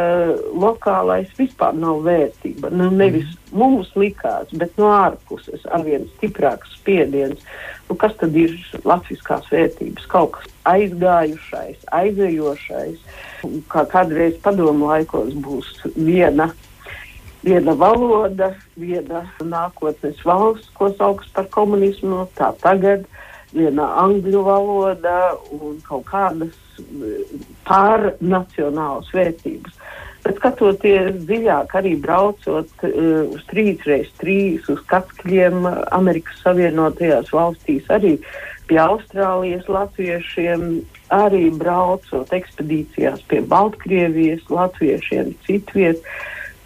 lokālais 0.54 1.30
vispār 1.38 1.76
nav 1.78 2.02
vērtība. 2.06 2.70
Nu, 2.74 2.90
nevis 2.94 3.26
mm. 3.26 3.58
mums 3.58 3.90
likās, 3.98 4.52
bet 4.60 4.76
no 4.80 4.92
ārpuses 4.94 5.66
arvien 5.74 6.06
stiprāks 6.16 6.76
spiediens. 6.78 7.42
Nu, 7.88 7.96
kas 7.98 8.14
tad 8.20 8.36
ir 8.38 8.54
latviskās 8.84 9.48
vērtības? 9.50 10.06
Kaut 10.12 10.36
kas 10.36 10.54
aizgājušais, 10.68 11.82
aizejošais, 11.98 13.02
kā 13.72 13.84
kādreiz 13.90 14.38
padomu 14.44 14.92
laikos 14.92 15.34
būs 15.44 15.74
viena. 15.96 16.52
Viena 17.38 17.70
valoda, 17.78 18.50
viena 18.76 19.22
nākotnes 19.38 20.18
valsts, 20.26 20.72
ko 20.74 20.90
sauc 20.98 21.22
par 21.32 21.46
komunismu, 21.54 22.24
tā 22.36 22.50
tagad 22.60 23.04
uh, 23.06 23.27
viena 23.54 23.88
angļu 24.04 24.42
valoda 24.46 25.18
un 25.54 25.78
kaut 25.86 26.06
kādas 26.10 26.56
eh, 26.82 27.38
pārnacionālas 27.68 29.10
vērtības. 29.14 29.78
Bet 30.24 30.40
skatoties 30.40 31.22
dziļāk, 31.28 31.72
arī 31.78 31.94
braucot 32.02 32.82
uh, 32.84 33.22
uz 33.32 33.44
trīs 33.48 33.84
reizes 33.86 34.10
trīs, 34.18 34.66
uz 34.68 34.80
Katskļiem, 34.90 35.62
Amerikas 35.94 36.42
Savienotajās 36.42 37.30
valstīs, 37.32 37.86
arī 37.94 38.16
pie 38.68 38.80
Austrālijas 38.82 39.70
latviešiem, 39.72 40.66
arī 41.14 41.46
braucot 41.54 42.34
ekspedīcijās 42.34 43.22
pie 43.30 43.40
Baltkrievijas 43.48 44.42
latviešiem, 44.52 45.32
citviet, 45.46 46.02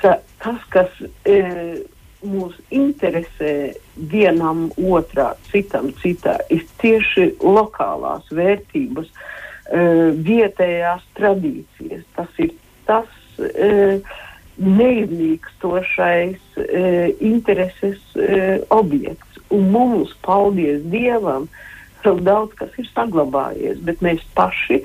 ka 0.03 0.17
tas, 0.43 0.67
kas 0.73 0.99
uh, 1.05 1.77
mūs 2.23 2.57
interesē 2.75 3.73
vienam 3.97 4.69
otrā, 4.77 5.33
citam 5.51 5.91
citā, 6.03 6.39
ir 6.51 6.65
tieši 6.83 7.33
lokālās 7.43 8.29
vērtības, 8.35 9.09
uh, 9.13 10.13
vietējās 10.29 11.05
tradīcijas. 11.19 12.07
Tas 12.17 12.41
ir 12.43 12.55
tas 12.89 13.11
uh, 13.43 14.15
neizlīkstošais 14.63 16.41
uh, 16.63 17.11
intereses 17.19 18.01
objekts. 18.71 19.29
Un 19.53 19.69
mums, 19.75 20.15
paldies 20.25 20.81
Dievam, 20.89 21.45
uh, 21.45 21.72
vēl 22.05 22.21
daudz 22.27 22.57
kas 22.59 22.75
ir 22.81 22.89
saglabājies, 22.93 23.81
bet 23.87 24.03
mēs 24.05 24.23
paši 24.37 24.83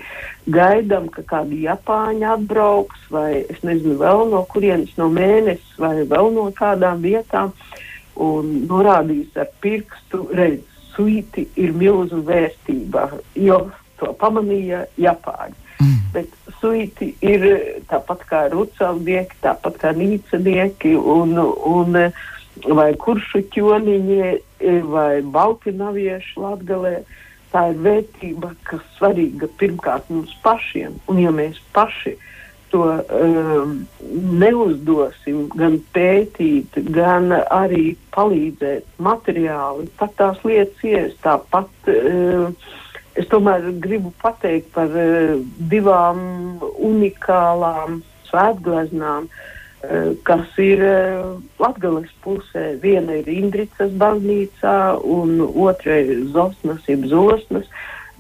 gaidām, 0.53 1.09
ka 1.13 1.23
kādi 1.27 1.63
Japāņi 1.65 2.27
atbrauks, 2.35 3.09
vai 3.13 3.43
es 3.43 3.61
nezinu, 3.67 3.97
vēl 4.01 4.27
no 4.31 4.43
kurienes, 4.51 4.93
no 4.99 5.09
mēnesis, 5.13 5.75
vai 5.81 6.05
vēl 6.07 6.31
no 6.35 6.47
kādām 6.55 7.03
vietām, 7.05 7.53
un 8.17 8.63
norādīs 8.69 9.35
ar 9.37 9.49
pirkstu, 9.61 10.25
redz, 10.37 10.65
suiti 10.95 11.45
ir 11.59 11.75
milzu 11.77 12.23
vērtība, 12.25 13.09
jo 13.37 13.67
to 13.99 14.13
pamanīja 14.21 14.85
Japāņi. 15.01 15.57
Mm. 15.77 15.97
Bet 16.13 16.53
suiti 16.57 17.11
ir 17.21 17.45
tāpat 17.89 18.23
kā 18.29 18.41
rucavnieki, 18.53 19.37
tāpat 19.43 19.77
kā 19.83 19.93
nīcenieki 19.93 20.95
un, 20.97 21.37
un 21.37 21.99
vai 22.65 22.89
kuršu 22.97 23.43
ķoniņi 23.53 24.31
vai 24.91 25.21
baltinavieši 25.21 26.39
latgalē. 26.41 26.95
Tā 27.53 27.69
ir 27.71 27.77
vērtība, 27.79 28.51
kas 28.67 28.81
svarīga 28.97 29.47
pirmkārt 29.59 30.09
mums 30.11 30.33
pašiem. 30.43 30.97
Un 31.07 31.21
ja 31.21 31.31
mēs 31.31 31.61
paši 31.75 32.17
to 32.71 32.83
um, 32.83 33.75
neuzdosim, 34.11 35.45
gan 35.55 35.77
pētīt, 35.95 36.75
gan 36.91 37.31
arī 37.31 37.95
palīdzēt 38.15 38.87
materiāli, 38.99 39.87
pat 39.99 40.15
tās 40.19 40.41
lietas 40.47 40.83
ies 40.83 41.15
tāpat. 41.23 41.71
Uh, 41.87 42.51
es 43.17 43.29
tomēr 43.31 43.71
gribu 43.83 44.11
pateikt 44.21 44.73
par 44.75 44.91
uh, 44.91 45.37
divām 45.71 46.19
unikālām 46.91 48.01
svētgleznām. 48.27 49.31
Kas 50.27 50.57
ir 50.59 50.81
Latgales 51.61 52.11
pusē. 52.23 52.75
Viena 52.83 53.19
ir 53.21 53.29
Indricas 53.31 53.93
baznīcā 53.99 54.77
un 55.03 55.39
otra 55.47 55.99
ir 56.03 56.25
Zosnas, 56.33 56.83
jeb 56.89 57.07
Zosnas 57.11 57.67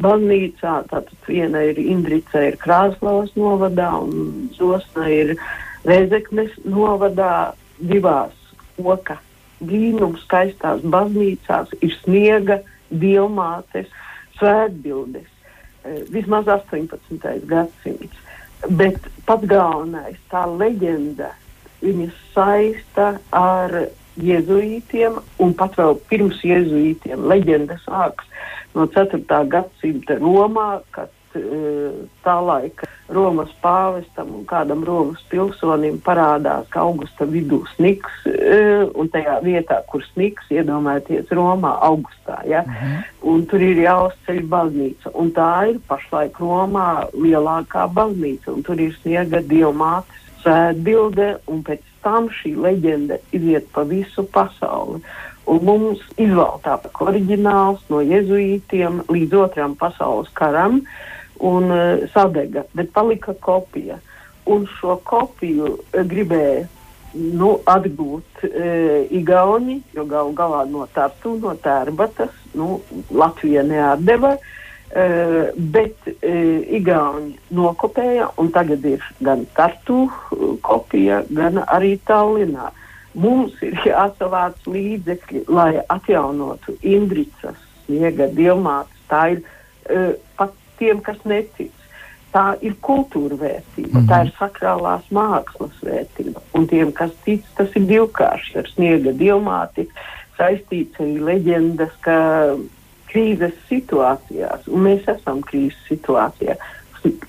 baznīcā. 0.03 0.79
Tātad 0.91 1.13
viena 1.27 1.63
ir 1.67 1.79
Indrica 1.81 2.43
ir 2.47 2.59
Krāslavas 2.61 3.33
novadā 3.35 3.91
un 4.03 4.49
Zosna 4.57 5.09
ir 5.11 5.35
Rezeknes 5.87 6.51
novadā 6.65 7.53
divās 7.79 8.35
koka 8.77 9.17
brīnums 9.63 10.21
skaistās 10.25 10.83
baznīcās 10.85 11.73
ir 11.81 11.93
sniega 12.03 12.59
diamātes, 12.91 13.89
svētbildes. 14.37 15.27
Vismaz 16.13 16.49
18. 16.51 17.47
gadsimts. 17.47 18.23
Bet 18.67 18.97
pats 19.25 19.45
galvenais, 19.49 20.17
tā 20.31 20.43
leģenda, 20.49 21.29
viņas 21.81 22.21
saista 22.33 23.09
ar 23.35 23.75
jēzuītiem, 24.17 25.19
un 25.43 25.53
pat 25.57 25.77
vēl 25.77 25.99
pirms 26.09 26.41
jēzuītiem 26.45 27.27
leģenda 27.29 27.77
sākas 27.83 28.25
no 28.75 28.87
4. 28.93 29.21
gadsimta 29.51 30.17
Romā, 30.21 30.71
kad 30.95 31.13
tā 32.25 32.35
laika 32.41 32.87
Romas 33.13 33.51
pāvestam 33.61 34.33
un 34.39 34.45
kādam 34.47 34.83
Romas 34.87 35.21
pilsonim 35.31 35.99
parādās, 36.03 36.67
augusta 36.75 37.27
vidū 37.29 37.61
sniks, 37.75 38.11
un 38.97 39.09
tajā 39.13 39.37
vietā, 39.45 39.79
kur 39.91 40.03
sniks, 40.11 40.47
iedomājieties, 40.51 41.31
Romā 41.37 41.77
augustā, 41.87 42.41
ja? 42.45 42.63
Mm 42.67 42.73
-hmm. 42.73 43.03
un 43.21 43.45
tur 43.45 43.61
ir 43.61 43.77
jāuzceļ 43.85 44.41
baznīca, 44.47 45.11
un 45.13 45.31
tā 45.31 45.69
ir 45.69 45.79
pašlaik 45.87 46.39
Romā 46.39 47.07
lielākā 47.13 47.87
baznīca, 47.93 48.51
un 48.53 48.63
tur 48.63 48.79
ir 48.79 48.97
sniega 49.01 49.41
dievmātes 49.41 50.26
svētbilde, 50.47 51.37
un 51.51 51.63
pēc 51.67 51.83
tam 52.05 52.29
šī 52.31 52.55
leģenda 52.63 53.19
iziet 53.35 53.67
pa 53.75 53.83
visu 53.87 54.23
pasauli. 54.31 55.01
Un 55.47 55.63
mums 55.63 56.01
izvēlētā 56.19 56.77
oriģināls 57.03 57.83
no 57.91 58.01
jezuītiem 58.03 59.03
līdz 59.11 59.37
otram 59.43 59.75
pasaules 59.79 60.31
karam. 60.35 60.81
Un 61.37 61.69
uh, 61.69 62.07
sadega, 62.15 62.63
bet 62.73 62.89
palika 62.95 63.35
kopija. 63.45 63.99
Un 64.49 64.65
šo 64.79 64.97
kopiju 65.05 65.75
uh, 65.75 66.01
gribēja 66.07 66.65
nu, 67.13 67.51
atgūt 67.69 68.47
uh, 68.47 69.03
Igauni, 69.13 69.81
jo 69.93 70.07
gal 70.09 70.33
galā 70.33 70.63
no 70.71 70.87
Tartu, 70.95 71.35
no 71.43 71.53
Tērbatas, 71.61 72.33
nu, 72.57 72.79
Latvija 73.13 73.61
neatdeva, 73.67 74.33
uh, 74.33 74.55
bet 74.93 76.07
uh, 76.07 76.75
Igauni 76.77 77.35
nokopēja, 77.51 78.29
un 78.39 78.51
tagad 78.55 78.85
ir 78.87 79.03
gan 79.19 79.45
Tartu 79.55 80.05
uh, 80.07 80.53
kopija, 80.63 81.23
gan 81.29 81.59
arī 81.67 81.97
Tallinā. 82.07 82.71
Mums 83.17 83.57
ir 83.65 83.75
jāsavāc 83.85 84.61
līdzekļi, 84.69 85.43
lai 85.49 85.81
atjaunotu 85.89 86.77
Indricas 86.85 87.57
sniega 87.85 88.29
diamāts. 88.31 88.93
Tā 89.11 89.23
ir 89.35 89.43
uh, 89.43 90.13
pat 90.39 90.55
tiem, 90.79 91.01
kas 91.03 91.19
netic. 91.25 91.73
Tā 92.31 92.53
ir 92.61 92.75
kultūra 92.83 93.37
vērtība, 93.39 93.91
mm 93.91 94.01
-hmm. 94.01 94.07
tā 94.09 94.25
ir 94.25 94.33
sakrālās 94.39 95.05
mākslas 95.11 95.77
vērtība. 95.83 96.41
Un 96.53 96.67
tiem, 96.67 96.91
kas 96.91 97.11
tic, 97.25 97.43
tas 97.55 97.75
ir 97.75 97.87
divkārši 97.87 98.59
ar 98.59 98.67
sniega 98.67 99.11
diamāti, 99.11 99.87
saistīts 100.37 100.99
arī 101.01 101.19
leģendas, 101.19 101.93
ka 102.01 102.17
krīzes 103.11 103.55
situācijās, 103.69 104.67
un 104.71 104.83
mēs 104.87 105.07
esam 105.11 105.43
krīzes 105.45 105.79
situācijā, 105.89 106.57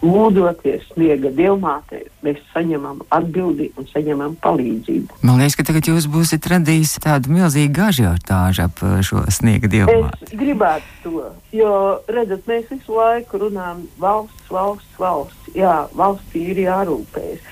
lūdzoties 0.02 0.86
sniega 0.92 1.30
diamātē, 1.34 2.00
mēs 2.24 2.40
saņemam 2.52 3.02
atbildi 3.14 3.68
un 3.78 3.86
saņemam 3.90 4.36
palīdzību. 4.42 5.20
Man 5.26 5.40
liekas, 5.40 5.58
ka 5.58 5.66
tagad 5.68 5.88
jūs 5.90 6.08
būsiet 6.10 6.48
radījis 6.50 6.96
tādu 7.04 7.32
milzīgu 7.34 7.84
ažiotāžu 7.88 8.64
ap 8.66 8.82
uh, 8.82 8.98
šo 9.04 9.24
sniega 9.34 9.70
diamātu. 9.70 10.18
Es 10.26 10.34
gribētu 10.38 10.92
to, 11.04 11.24
jo, 11.54 11.72
redzat, 12.10 12.46
mēs 12.50 12.68
visu 12.72 12.98
laiku 12.98 13.42
runājam 13.44 13.84
valsts, 14.02 14.46
valsts, 14.52 14.94
valsts. 15.00 15.50
Jā, 15.56 15.80
valstī 15.96 16.48
ir 16.52 16.62
jārūpējas, 16.66 17.44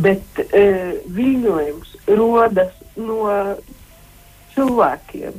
bet 0.00 0.42
e, 0.54 0.66
viļņojums 1.10 1.96
rodas 2.14 2.74
no 3.00 3.24
cilvēkiem 4.54 5.38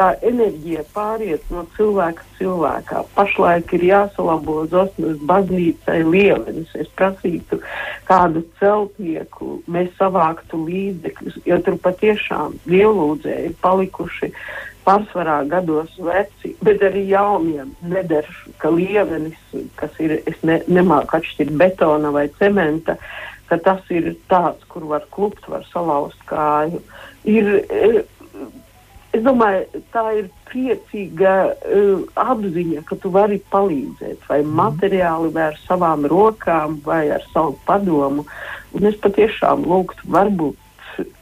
tā 0.00 0.14
enerģija 0.24 0.86
pāriet 0.94 1.44
no 1.52 1.66
cilvēka 1.76 2.24
cilvēkā. 2.38 3.02
Pašlaik 3.16 3.74
ir 3.76 3.84
jāsalabo 3.90 4.62
Zosmas 4.72 5.20
baznīcai 5.28 5.98
liemenis. 6.06 6.72
Es 6.80 6.88
prasītu 6.96 7.60
kādu 8.08 8.42
celtnieku, 8.60 9.58
mēs 9.68 9.92
savāktu 10.00 10.62
līdzekļus, 10.64 11.40
jo 11.50 11.60
tur 11.66 11.76
patiešām 11.84 12.56
dievlūdzēji 12.64 13.54
palikuši 13.60 14.32
pārsvarā 14.86 15.42
gados 15.50 15.92
veci, 16.00 16.54
bet 16.64 16.80
arī 16.86 17.04
jauniem 17.10 17.74
neder, 17.84 18.24
ka 18.62 18.72
liemenis, 18.72 19.36
kas 19.76 19.98
ir, 20.00 20.16
es 20.24 20.40
ne, 20.46 20.62
nemāku 20.72 21.18
atšķirt 21.18 21.52
betona 21.60 22.12
vai 22.14 22.30
cementa, 22.40 22.96
ka 23.50 23.58
tas 23.60 23.84
ir 23.92 24.14
tāds, 24.30 24.64
kur 24.72 24.86
var 24.88 25.04
klupt, 25.12 25.44
var 25.52 25.66
salauzt 25.68 26.24
kāju. 26.30 26.80
Ir, 27.28 27.52
Es 29.10 29.24
domāju, 29.26 29.80
tā 29.90 30.04
ir 30.20 30.28
priecīga 30.46 31.34
uh, 31.50 32.04
apziņa, 32.14 32.84
ka 32.86 32.98
tu 33.02 33.10
vari 33.14 33.40
palīdzēt, 33.50 34.22
vai 34.28 34.38
mm. 34.44 34.52
materiāli, 34.60 35.32
vai 35.34 35.48
ar 35.50 35.58
savām 35.64 36.06
rokām, 36.10 36.78
vai 36.86 37.08
ar 37.16 37.24
savu 37.32 37.56
padomu. 37.66 38.26
Un 38.78 38.86
es 38.86 38.98
patiešām 39.02 39.66
lūgtu, 39.66 40.06
varbūt 40.14 40.66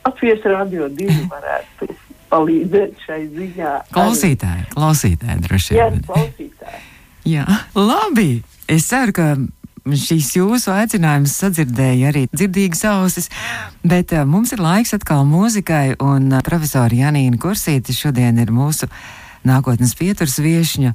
Latvijas 0.05 0.45
radio 0.45 0.89
divi 0.93 1.25
varētu 1.35 1.89
palīdzēt 2.29 3.05
šai 3.07 3.23
ziņā. 3.33 3.75
Klausītāji, 3.95 4.69
klausītāji, 4.75 5.45
droši 5.47 5.77
vien. 5.77 5.99
Jā, 5.99 6.07
klausītāji. 6.11 6.85
Jā, 7.35 7.45
labi. 7.77 8.31
Es 8.69 8.89
ceru, 8.89 9.15
ka 9.17 9.31
šīs 9.97 10.33
jūsu 10.37 10.73
aicinājums 10.75 11.37
sadzirdēja 11.41 12.11
arī 12.11 12.27
dzirdīgas 12.33 12.85
ausis, 12.91 13.31
bet 13.87 14.13
uh, 14.17 14.27
mums 14.29 14.53
ir 14.57 14.63
laiks 14.65 14.95
atkal 14.97 15.25
mūzikai, 15.29 15.99
un 16.05 16.33
uh, 16.33 16.43
profesori 16.45 17.03
Janīna 17.03 17.41
Kursīte 17.41 17.97
šodien 17.97 18.41
ir 18.43 18.53
mūsu 18.55 18.91
nākotnes 19.49 19.95
pieturas 19.97 20.37
viešņa, 20.43 20.93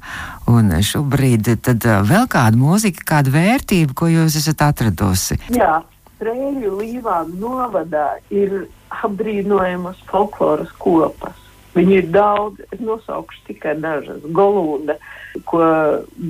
un 0.52 0.70
šobrīd 0.84 1.54
tad 1.64 1.88
uh, 1.88 2.04
vēl 2.06 2.28
kāda 2.30 2.60
mūzika, 2.60 3.06
kāda 3.14 3.34
vērtība, 3.34 3.96
ko 3.98 4.10
jūs 4.12 4.38
esat 4.42 4.62
atradusi? 4.68 5.40
Jā, 5.54 5.80
Strēļu 6.14 6.76
līvā 6.78 7.24
novadā 7.34 8.14
ir 8.32 8.68
apbrīnojamas 9.02 9.98
folkloras 10.08 10.70
kopas. 10.78 11.40
Viņi 11.74 11.96
ir 11.98 12.10
daudz, 12.14 12.62
es 12.70 12.80
nosaukšu 12.80 13.42
tikai 13.48 13.74
dažas. 13.82 14.22
Golūda, 14.32 14.94
ko 15.44 15.60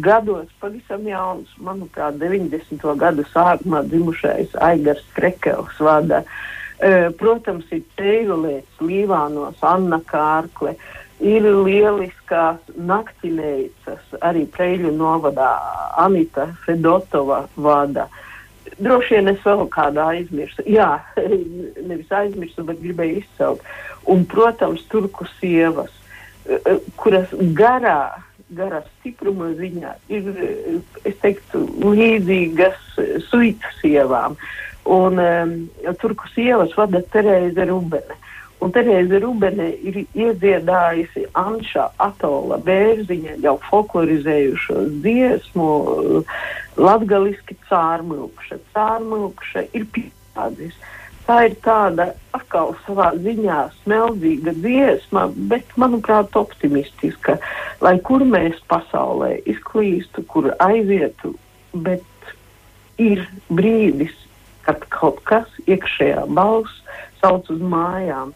gados 0.05 0.49
pavisam 0.61 1.05
jauns, 1.09 1.53
manuprāt, 1.61 2.17
90. 2.21 2.81
gadu 2.99 3.25
sākumā 3.31 3.85
dzimušais 3.89 4.57
Aigars 4.65 5.05
Krekels 5.17 5.79
vada. 5.81 6.25
E, 6.81 7.11
protams, 7.21 7.69
ir 7.73 7.85
Teivulēts, 7.99 8.81
Līvānos, 8.83 9.61
Anna 9.63 10.01
Kārkle, 10.09 10.75
ir 11.23 11.47
lieliskās 11.47 12.61
naktinēcas, 12.75 14.17
arī 14.25 14.45
Preļu 14.51 14.93
novadā 14.97 15.53
Anita 16.01 16.51
Fedotova 16.65 17.45
vada. 17.57 18.09
Droši 18.81 19.19
vien 19.19 19.31
es 19.31 19.43
vēl 19.45 19.69
kādu 19.71 20.03
aizmirsu. 20.03 20.65
Jā, 20.67 20.99
nevis 21.89 22.11
aizmirsu, 22.11 22.65
bet 22.67 22.81
gribēju 22.83 23.21
izcelt. 23.23 23.63
Un, 24.11 24.25
protams, 24.29 24.83
turku 24.91 25.29
sievas, 25.39 25.93
e, 26.45 26.59
e, 26.59 26.79
kuras 27.01 27.31
garā, 27.57 28.24
garā 28.53 28.83
stipruma 28.87 29.53
ziņā 29.59 29.95
ir, 30.13 30.29
es 31.07 31.17
teiktu, 31.23 31.65
līdzīgas 31.81 32.99
suitu 33.31 33.73
sievām. 33.81 34.37
Un 34.85 35.21
um, 35.21 35.55
turku 36.01 36.29
sievas 36.35 36.75
vada 36.77 37.01
Terēze 37.15 37.65
Rubene. 37.71 38.19
Un 38.65 38.73
Terēze 38.73 39.19
Rubene 39.21 39.71
ir 39.85 40.03
iedziedājusi 40.05 41.27
Anša 41.37 41.89
Atola 42.05 42.59
bērziņa 42.65 43.39
jau 43.45 43.57
folklorizējušo 43.71 44.85
dziesmu 45.05 45.71
latgaliski 46.81 47.57
cārmilkša. 47.71 48.61
Cārmilkša 48.77 49.67
ir 49.73 49.89
pierādījis 49.97 50.79
tā 51.29 51.39
ir 51.49 51.57
tāda 51.65 52.11
atkal 52.37 52.75
savā 52.85 53.11
ziņā 53.25 53.61
smeldzīga 53.83 54.55
dziesma, 54.59 55.27
bet, 55.51 55.69
manuprāt, 55.81 56.37
optimistiska, 56.39 57.39
lai 57.85 57.97
kur 58.07 58.25
mēs 58.29 58.61
pasaulē 58.71 59.37
izklīstu, 59.51 60.25
kur 60.31 60.51
aizietu, 60.65 61.35
bet 61.75 62.05
ir 63.01 63.25
brīdis, 63.53 64.15
kad 64.65 64.85
kaut 64.93 65.21
kas 65.29 65.49
iekšējā 65.69 66.25
balss 66.37 66.83
sauc 67.21 67.49
uz 67.53 67.61
mājām 67.61 68.33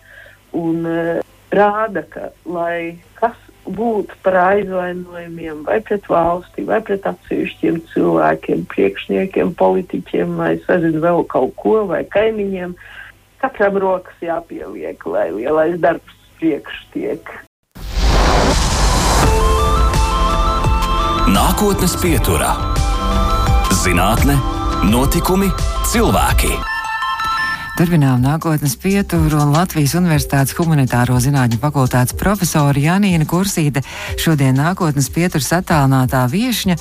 un 0.56 0.88
uh, 0.88 1.20
rāda, 1.54 2.04
ka 2.12 2.30
lai 2.48 2.98
kas 3.20 3.36
būt 3.76 4.14
par 4.24 4.36
aizvainojumiem 4.42 5.64
vai 5.66 5.80
pret 5.84 6.06
valsti, 6.10 6.64
vai 6.68 6.80
pret 6.84 7.06
atsevišķiem 7.08 7.80
cilvēkiem, 7.92 8.64
priekšniekiem, 8.72 9.52
politiķiem, 9.58 10.36
vai 10.40 10.54
es 10.56 10.64
nezinu 10.70 11.02
vēl 11.04 11.26
kaut 11.30 11.54
ko, 11.60 11.82
vai 11.90 12.04
kaimiņiem. 12.04 12.74
katram 13.38 13.76
rokas 13.78 14.18
jāpieliek, 14.20 15.04
lai 15.06 15.30
lielais 15.30 15.78
darbs 15.78 16.16
priekš 16.38 16.80
tiek. 16.94 17.22
Nākotnes 21.28 21.94
pieturā- 22.02 22.56
zinātne, 23.84 24.38
notikumi, 24.90 25.52
cilvēki. 25.86 26.77
Turpinām 27.78 28.18
nākotnes 28.18 28.72
pieturu 28.82 29.38
un 29.38 29.52
Latvijas 29.54 29.92
Universitātes 29.94 30.56
humanitāro 30.58 31.14
zinātņu 31.22 31.60
fakultātes 31.62 32.16
profesora 32.18 32.74
Janīna 32.74 33.22
Kursīte 33.30 33.84
šodien 34.18 34.56
nākotnes 34.58 35.06
pieturs 35.14 35.52
attālinātā 35.54 36.24
viešņa. 36.32 36.74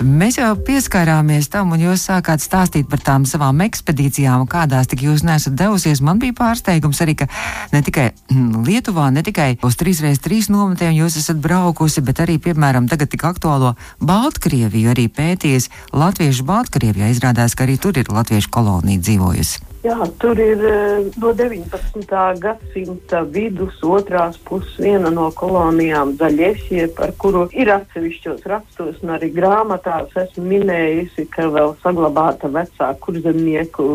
Mēs 0.00 0.38
jau 0.38 0.54
pieskārāmies 0.56 1.50
tam, 1.52 1.74
un 1.76 1.82
jūs 1.84 2.06
sākāt 2.08 2.40
stāstīt 2.40 2.88
par 2.88 3.02
tām 3.04 3.26
savām 3.28 3.60
ekspedīcijām, 3.66 4.46
kādās 4.48 4.88
tik 4.88 5.02
jūs 5.04 5.20
nesat 5.28 5.52
devusies. 5.60 6.00
Man 6.00 6.22
bija 6.22 6.32
pārsteigums 6.38 7.02
arī, 7.04 7.12
ka 7.20 7.28
ne 7.74 7.82
tikai 7.84 8.06
mm, 8.32 8.62
Lietuvā, 8.64 9.10
ne 9.12 9.20
tikai 9.26 9.58
uz 9.60 9.76
3x3 9.82 10.48
nometiem 10.54 10.96
jūs 10.96 11.18
esat 11.20 11.42
braukusi, 11.44 12.00
bet 12.08 12.24
arī, 12.24 12.38
piemēram, 12.40 12.88
tagad 12.88 13.12
tik 13.12 13.26
aktuālo 13.28 13.74
Baltkrieviju 14.00 14.94
arī 14.96 15.10
pēties 15.12 15.68
Latviešu 15.92 16.48
Baltkrievijā. 16.48 17.12
Izrādās, 17.12 17.52
ka 17.52 17.68
arī 17.68 17.76
tur 17.76 18.00
ir 18.00 18.08
latviešu 18.08 18.48
kolonija 18.56 19.04
dzīvojusi. 19.04 19.71
Jā, 19.82 19.96
tur 20.22 20.38
ir 20.38 20.60
eh, 20.62 21.08
no 21.18 21.32
19. 21.34 22.04
gadsimta 22.38 23.24
vidus, 23.26 23.80
otrās 23.82 24.36
puses, 24.46 24.76
viena 24.78 25.10
no 25.10 25.24
kolonijām 25.34 26.12
Zaļiesie, 26.20 26.84
par 26.94 27.10
kuru 27.18 27.48
ir 27.50 27.72
atsevišķos 27.74 28.46
rakstos 28.46 29.00
un 29.02 29.16
arī 29.16 29.32
grāmatās 29.34 30.14
esmu 30.22 30.44
minējusi, 30.52 31.26
ka 31.34 31.48
vēl 31.50 31.74
saglabāta 31.82 32.52
vecā 32.54 32.92
kurzemnieku 33.02 33.88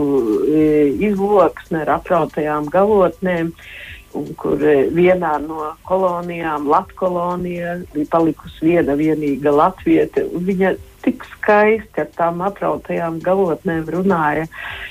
eh, 0.43 0.91
izloksne 1.07 1.85
ar 1.85 1.93
aprautajām 2.01 2.67
galotnēm. 2.73 3.53
Un 4.19 4.27
kur 4.35 4.59
eh, 4.59 4.89
vienā 4.91 5.37
no 5.45 5.71
kolonijām, 5.87 6.67
Latvijā, 6.67 7.77
bija 7.93 8.11
palikusi 8.11 8.73
viena 8.73 8.99
vienīga 8.99 9.55
latvieta. 9.55 10.27
Viņa 10.35 10.75
tik 11.07 11.23
skaisti 11.37 12.03
ar 12.03 12.11
tām 12.17 12.43
aprautajām 12.43 13.21
galotnēm 13.23 13.87
runāja, 13.95 14.45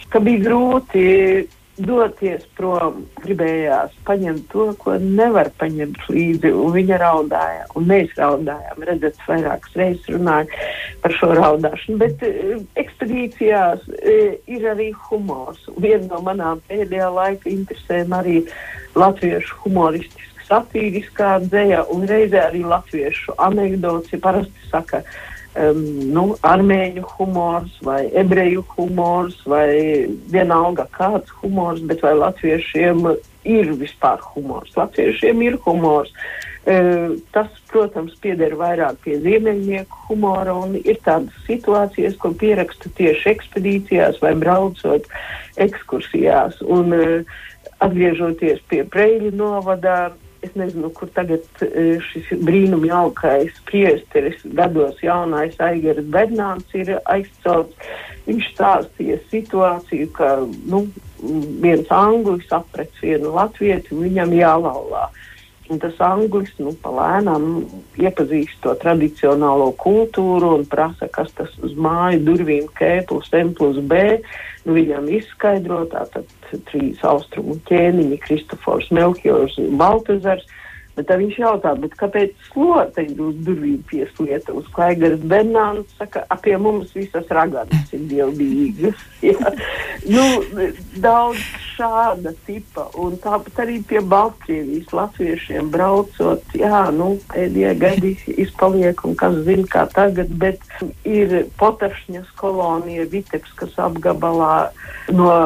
ka 0.08 0.22
bija 0.24 0.48
grūti 0.48 1.04
doties 1.76 2.44
prom. 2.56 3.02
Gribējās 3.20 3.92
paņemt 4.08 4.46
to, 4.52 4.70
ko 4.80 4.94
nevar 5.02 5.50
paņemt 5.60 6.06
līdzi, 6.08 6.52
viņa 6.76 7.00
raudāja, 7.02 7.66
un 7.76 7.88
mēs 7.90 8.14
raudājām. 8.16 8.84
Redzat, 8.88 9.18
vairākas 9.28 9.76
reizes 9.76 10.08
runāja 10.14 10.62
par 11.02 11.16
šo 11.18 11.32
raudāšanu, 11.36 11.98
bet 12.00 12.24
e, 12.24 12.60
ekspedīcijās 12.80 13.84
e, 13.92 14.16
ir 14.56 14.68
arī 14.72 14.88
humors. 15.08 15.60
Viena 15.76 16.06
no 16.14 16.22
manām 16.24 16.64
pēdējā 16.70 17.10
laika 17.12 17.52
interesēm 17.52 18.16
arī 18.16 18.40
latviešu 18.96 19.60
humoristiski 19.66 20.32
satīriskā 20.46 21.36
dzēja 21.44 21.84
un 21.92 22.06
reizē 22.08 22.46
arī 22.48 22.62
latviešu 22.66 23.34
anekdots, 23.42 24.12
ja 24.14 24.20
parasti 24.22 24.70
saka, 24.70 25.02
um, 25.56 25.82
nu, 26.12 26.24
armēņu 26.46 27.04
humors 27.16 27.76
vai 27.86 28.06
ebreju 28.14 28.64
humors 28.74 29.38
vai 29.48 30.06
vienalga 30.32 30.86
kāds 30.96 31.32
humors, 31.42 31.82
bet 31.88 32.04
vai 32.04 32.14
latviešiem 32.18 33.06
ir 33.46 33.72
vispār 33.80 34.22
humors. 34.34 34.74
Latviešiem 34.76 35.46
ir 35.46 35.58
humors. 35.66 36.12
Uh, 36.66 37.14
tas, 37.30 37.50
protams, 37.70 38.16
pieder 38.18 38.56
vairāk 38.58 38.98
pie 39.04 39.20
ziemeļnieku 39.22 40.06
humora 40.08 40.54
un 40.66 40.74
ir 40.80 40.98
tādas 41.06 41.34
situācijas, 41.46 42.16
ko 42.18 42.32
pierakstu 42.34 42.90
tieši 42.98 43.30
ekspedīcijās 43.36 44.18
vai 44.22 44.34
braucot 44.38 45.06
ekskursijās. 45.62 46.58
Un, 46.66 46.90
uh, 46.96 47.36
atgriežoties 47.84 48.62
pie 48.70 48.84
Preļu 48.88 49.32
novadā, 49.36 50.10
es 50.44 50.54
nezinu, 50.58 50.90
kur 50.96 51.10
tagad 51.14 51.44
e, 51.64 51.98
šis 52.10 52.32
brīnum 52.44 52.84
jaukais 52.86 53.54
priesteris, 53.68 54.38
gados 54.58 55.00
jaunais 55.04 55.56
Aigars 55.62 56.06
Bednāns 56.12 56.76
ir 56.76 56.96
aizcelts. 57.04 57.76
Viņš 58.26 58.48
stāstīja 58.56 59.20
situāciju, 59.30 60.08
ka 60.16 60.30
nu, 60.66 60.82
viens 61.62 61.90
anglis 61.94 62.50
aprec 62.54 62.90
vienu 63.02 63.30
latvieti, 63.36 63.94
viņam 63.94 64.34
jālaulā. 64.34 65.06
Un 65.66 65.80
tas 65.82 65.96
anglis 66.04 66.52
nu, 66.62 66.70
palēnām 66.84 67.46
iepazīst 67.98 68.60
to 68.62 68.74
tradicionālo 68.78 69.72
kultūru 69.80 70.52
un 70.60 70.66
prasa, 70.70 71.08
kas 71.10 71.32
tas 71.34 71.50
uz 71.66 71.74
māju 71.74 72.20
durvīm 72.28 72.68
K 72.78 73.00
plus 73.08 73.32
M 73.34 73.50
plus 73.56 73.80
B. 73.82 74.20
Nu, 74.66 74.76
viņam 74.78 75.08
izskaidro 75.18 75.82
tātad 75.90 76.30
trīs 76.70 77.02
austrumu 77.06 77.58
ķēniņi, 77.66 78.20
Kristofors 78.22 78.92
Melchiors 78.94 79.58
un 79.62 79.74
Baltazars. 79.80 80.46
Bet 80.96 81.10
viņš 81.12 81.38
jautā, 81.42 81.74
kāpēc 82.00 82.32
sloteņi 82.48 83.16
uz 83.20 83.34
durvīm 83.44 83.80
pieslieta 83.90 84.54
uz 84.56 84.64
Klaigars 84.72 85.20
Bernāns, 85.28 85.90
saka, 85.98 86.22
apie 86.32 86.56
mums 86.56 86.94
visas 86.96 87.28
raganas 87.28 87.92
ir 87.92 88.06
dievbijīgas. 88.08 89.02
nu, 90.16 90.24
daudz 91.04 91.42
šāda 91.74 92.32
tipa, 92.46 92.86
un 92.96 93.18
tāpat 93.20 93.60
arī 93.66 93.82
pie 93.84 94.00
Baltkrievijas 94.00 94.94
latviešiem 94.96 95.68
braucot, 95.74 96.56
jā, 96.56 96.86
nu, 96.96 97.10
pēdējie 97.34 97.74
gadi 97.82 98.14
izpaliek, 98.46 99.04
un 99.04 99.18
kas 99.20 99.36
zina, 99.44 99.66
kā 99.76 99.84
tagad, 99.92 100.32
bet 100.40 100.64
ir 101.04 101.42
Potašņas 101.60 102.32
kolonija 102.40 103.04
Vitebskas 103.12 103.76
apgabalā, 103.84 104.70
no 105.12 105.36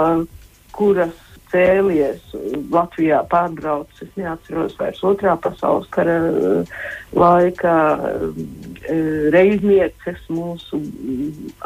kuras 0.76 1.18
cēlies 1.50 2.34
Latvijā 2.70 3.20
pārbraucis, 3.30 4.04
es 4.06 4.18
neatceros 4.18 4.76
vairs 4.78 5.02
otrā 5.06 5.36
pasaules 5.42 5.88
kara 5.94 6.16
eh, 6.28 6.76
laikā 7.16 7.76
eh, 7.96 9.00
reiznieces 9.34 10.22
mūsu 10.30 10.80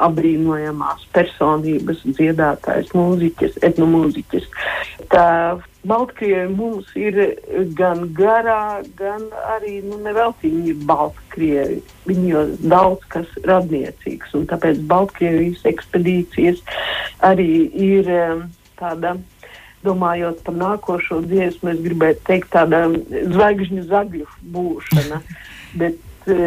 apbrīnojamās 0.07 1.05
personības, 1.14 2.03
dziedātājs, 2.16 2.94
mūziķis, 2.97 3.61
etnomūziķis. 3.70 4.51
Tā 5.12 5.29
Baltkrievija 5.85 6.49
mums 6.49 6.88
ir 6.97 7.18
gan 7.77 8.07
garā, 8.16 8.81
gan 8.97 9.27
arī 9.53 9.83
nu, 9.85 9.99
neveltīgi 10.07 10.73
ir 10.73 10.79
Baltkrievi. 10.88 11.83
Viņos 12.09 12.55
daudz 12.64 13.05
kas 13.12 13.29
radniecīgs, 13.44 14.33
un 14.38 14.49
tāpēc 14.49 14.81
Baltkrievijas 14.88 15.64
ekspedīcijas 15.68 16.64
arī 17.29 17.51
ir 17.77 18.09
um, 18.16 18.47
tāda 18.81 19.18
domājot 19.85 20.40
par 20.47 20.57
nākošo 20.59 21.20
dziesmu, 21.29 21.75
es 21.75 21.83
gribētu 21.85 22.25
teikt, 22.29 22.51
tāda 22.55 22.87
zvaigžņu 23.35 23.85
zagļu 23.90 24.27
būšana. 24.55 25.20
Bet 25.81 26.31
e, 26.31 26.38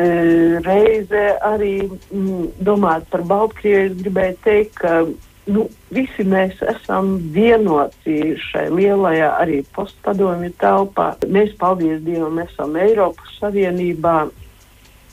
reizē 0.66 1.26
arī 1.46 1.74
m, 1.88 2.48
domājot 2.64 3.10
par 3.14 3.26
Baltkrieviju, 3.30 3.92
es 3.92 4.02
gribēju 4.02 4.38
teikt, 4.46 4.82
ka 4.82 5.04
nu, 5.52 5.68
visi 5.94 6.26
mēs 6.28 6.60
esam 6.76 7.16
vienoti 7.36 8.36
šai 8.50 8.68
lielajā 8.74 9.30
arī 9.42 9.62
postpadomju 9.76 10.52
telpā. 10.62 11.14
Mēs, 11.28 11.54
paldies 11.60 12.04
Dievam, 12.08 12.42
esam 12.44 12.76
Eiropas 12.80 13.38
Savienībā. 13.42 14.20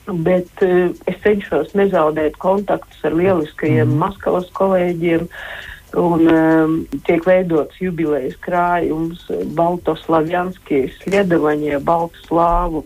Bet 0.05 0.61
uh, 0.61 0.91
es 1.09 1.17
cenšos 1.25 1.71
nezaudēt 1.73 2.35
kontaktus 2.37 2.99
ar 3.09 3.15
lieliskajiem 3.17 3.89
mm. 3.89 4.03
Maskavas 4.03 4.51
kolēģiem, 4.53 5.25
uh, 5.25 5.71
Un 5.95 6.27
um, 6.27 6.79
tiek 7.07 7.23
veidots 7.27 7.79
jubilejas 7.79 8.35
krājums 8.43 9.21
Baltoslavjanskijas 9.55 10.97
Ļedevaņie 11.07 11.79
Baltslāvu 11.87 12.83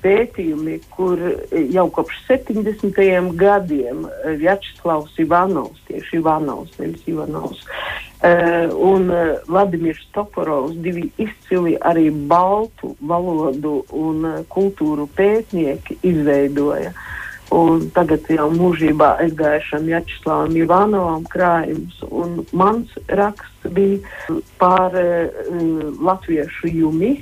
pētījumi, 0.00 0.78
kur 0.94 1.20
jau 1.72 1.86
kopš 1.92 2.22
70. 2.28 2.96
gadiem 3.36 4.06
Vjačeslavs 4.40 5.18
Ivanovs, 5.20 5.82
tieši 5.90 6.20
Ivanovs, 6.20 6.78
nevis 6.80 7.04
Ivanovs, 7.10 7.64
uh, 7.66 8.72
un 8.72 9.10
uh, 9.10 9.34
Vladimirs 9.50 10.06
Toporovs, 10.16 10.78
divi 10.84 11.10
izcili 11.20 11.74
arī 11.80 12.08
baltu 12.30 12.94
valodu 13.00 13.80
un 13.92 14.24
uh, 14.30 14.40
kultūru 14.52 15.08
pētnieki 15.18 15.98
izveidoja. 16.06 16.94
Uh, 16.94 17.25
Un 17.54 17.86
tagad 17.94 18.26
jau 18.26 18.48
mūžībā 18.50 19.12
aizgājušam 19.22 19.86
Jačeslavam 19.86 20.56
Ivanovam 20.58 21.22
krājums. 21.30 22.00
Un 22.10 22.40
mans 22.50 22.90
raksts 23.06 23.70
bija 23.76 24.38
par 24.58 24.96
uh, 24.98 25.30
latviešu 26.02 26.72
jumi 26.72 27.12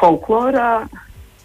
folklorā, 0.00 0.88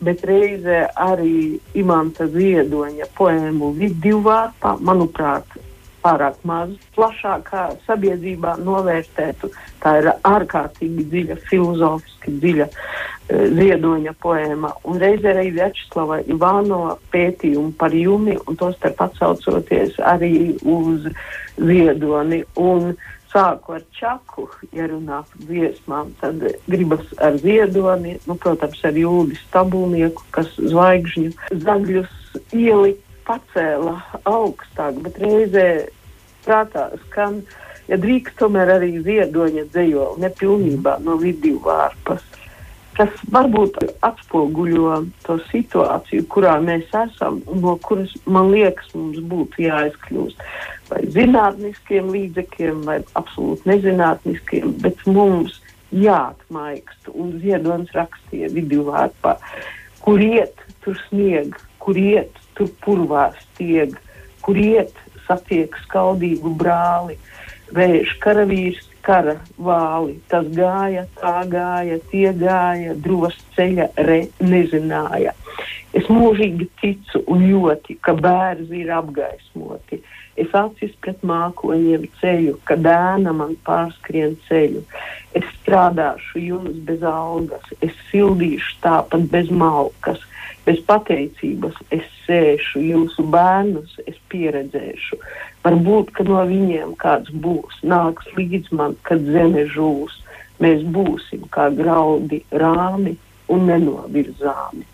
bet 0.06 0.24
reizē 0.28 0.86
arī 0.96 1.60
Imanta 1.76 2.28
Ziedoņa 2.32 3.10
poēmu 3.18 3.74
viduvārpā, 3.76 4.76
manuprāt, 4.80 5.60
pārāk 6.06 6.38
maz 6.46 6.78
plašākā 6.96 7.66
sabiedrībā 7.88 8.56
novērtētu. 8.62 9.50
Tā 9.82 9.98
ir 10.04 10.12
ārkārtīgi 10.30 11.10
dziļa, 11.10 11.42
filozofiski 11.50 12.38
dziļa 12.40 12.70
Eh, 13.26 13.48
Ziedoņa 13.58 14.12
poēma 14.22 14.70
un 14.86 15.00
reizē 15.02 15.32
arī 15.34 15.48
Vjačeslava 15.56 16.20
Ivānova 16.30 16.92
pētījumu 17.10 17.72
par 17.80 17.94
jumi 17.98 18.36
un 18.46 18.58
to 18.60 18.70
starp 18.76 19.02
atsaucoties 19.08 19.98
arī 19.98 20.54
uz 20.62 21.08
Ziedoni. 21.58 22.44
Un 22.62 22.94
sāku 23.34 23.80
ar 23.80 23.82
čaku, 23.98 24.46
ja 24.78 24.86
runā 24.92 25.24
par 25.26 25.48
dziesmām, 25.48 26.12
tad 26.22 26.46
gribas 26.70 27.10
ar 27.18 27.40
ziedoni, 27.42 28.14
nu, 28.30 28.38
protams, 28.40 28.84
ar 28.86 28.96
jūdi 28.96 29.36
stabulnieku, 29.42 30.24
kas 30.32 30.54
zvaigžņu 30.62 31.34
zagļus 31.66 32.14
ielika 32.54 33.05
pacēla 33.28 33.96
augstāk, 34.30 35.02
bet 35.06 35.20
reizē 35.22 35.68
prātā 36.46 36.88
skan, 37.06 37.42
ja 37.90 38.00
drīkst 38.02 38.38
tomēr 38.42 38.76
arī 38.78 38.96
ziedoņa 39.06 39.68
dzējoli 39.74 40.26
nepilnībā 40.26 41.00
no 41.06 41.20
vidību 41.22 41.66
vārpas 41.66 42.26
kas 42.96 43.12
varbūt 43.32 43.78
atspoguļo 44.06 45.00
to 45.26 45.38
situāciju, 45.50 46.26
kurā 46.32 46.56
mēs 46.64 46.88
esam 46.96 47.42
un 47.52 47.62
no 47.64 47.76
kuras, 47.84 48.14
man 48.26 48.52
liekas, 48.54 48.88
mums 48.96 49.20
būtu 49.32 49.66
jāizkļūst. 49.66 50.46
Vai 50.90 51.02
zinātniskiem 51.16 52.12
līdzekļiem, 52.14 52.84
vai 52.88 53.00
absolūti 53.20 53.70
nezinātniskiem, 53.72 54.76
bet 54.84 55.02
mums 55.10 55.60
jāatmaikst. 55.96 57.12
Un 57.14 57.36
Ziedonis 57.44 57.92
rakstīja 57.98 58.52
video 58.54 58.88
vārpā, 58.92 59.36
kur 60.06 60.22
iet, 60.22 60.62
tur 60.86 60.98
snieg, 61.08 61.58
kur 61.84 62.00
iet, 62.00 62.40
tur 62.58 62.72
purvās 62.84 63.38
stieg, 63.52 63.96
kur 64.46 64.60
iet, 64.60 64.94
satiek 65.28 65.76
skaldīgu 65.86 66.52
brāli, 66.60 67.18
vējš 67.76 68.18
karavīrs 68.24 68.84
kara 69.06 69.38
vāli. 69.62 70.18
Tas 70.32 70.48
gāja, 70.58 71.06
tā 71.22 71.38
gāja, 71.50 72.00
tie 72.12 72.30
gāja, 72.38 72.98
drosmas 73.06 73.42
ceļa 73.58 73.90
re 74.08 74.22
nezināja. 74.42 75.36
Es 75.96 76.10
mūžīgi 76.12 76.68
ticu 76.82 77.22
un 77.32 77.46
ļoti, 77.48 77.96
ka 78.04 78.16
bērni 78.20 78.82
ir 78.84 78.92
apgaismoti. 78.98 80.02
Es 80.36 80.52
acis 80.58 80.92
pret 81.00 81.22
mākoņiem 81.24 82.10
ceļu, 82.20 82.58
ka 82.68 82.76
dēna 82.76 83.32
man 83.38 83.54
pārskrien 83.68 84.36
ceļu. 84.50 84.84
Es 85.38 85.46
strādāšu 85.62 86.42
jums 86.44 86.82
bez 86.90 87.06
algas, 87.08 87.70
es 87.80 87.96
sildīšu 88.10 88.82
tāpat 88.84 89.30
bez 89.32 89.52
malkas 89.64 90.20
bez 90.66 90.82
pateicības 90.88 91.78
es 91.94 92.06
sēšu, 92.26 92.82
jūsu 92.82 93.26
bērnus 93.34 94.00
es 94.10 94.18
pieredzēšu. 94.34 95.20
Varbūt, 95.66 96.12
ka 96.18 96.26
no 96.28 96.42
viņiem 96.50 96.96
kāds 97.02 97.32
būs, 97.44 97.78
nāks 97.86 98.28
līdz 98.38 98.72
man, 98.78 98.98
kad 99.08 99.22
zeme 99.30 99.68
žūs. 99.74 100.22
Mēs 100.64 100.86
būsim 100.96 101.44
kā 101.52 101.68
graudi 101.76 102.40
rāmi 102.56 103.16
un 103.52 103.66
nenovirzāmi. 103.70 104.86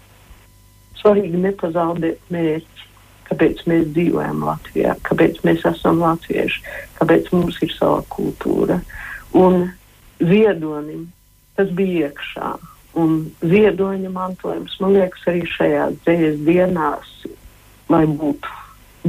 Svarīgi 0.98 1.38
nepazaudēt 1.44 2.34
mērķi, 2.34 2.88
kāpēc 3.30 3.62
mēs 3.70 3.86
dzīvojam 3.94 4.42
Latvijā, 4.48 4.96
kāpēc 5.08 5.40
mēs 5.48 5.64
esam 5.70 6.02
latvieši, 6.02 6.66
kāpēc 6.98 7.30
mums 7.36 7.62
ir 7.64 7.72
sava 7.78 8.02
kultūra. 8.12 8.82
Un 9.38 9.70
ziedonim 10.20 11.08
tas 11.56 11.72
bija 11.78 12.10
iekšā 12.10 12.52
un 12.98 13.22
ziedoņa 13.44 14.12
mantojums, 14.12 14.76
man 14.84 14.98
liekas, 14.98 15.24
arī 15.32 15.46
šajās 15.48 15.96
dzējas 16.04 16.42
dienās, 16.48 17.14
lai 17.92 18.04
būtu 18.08 18.60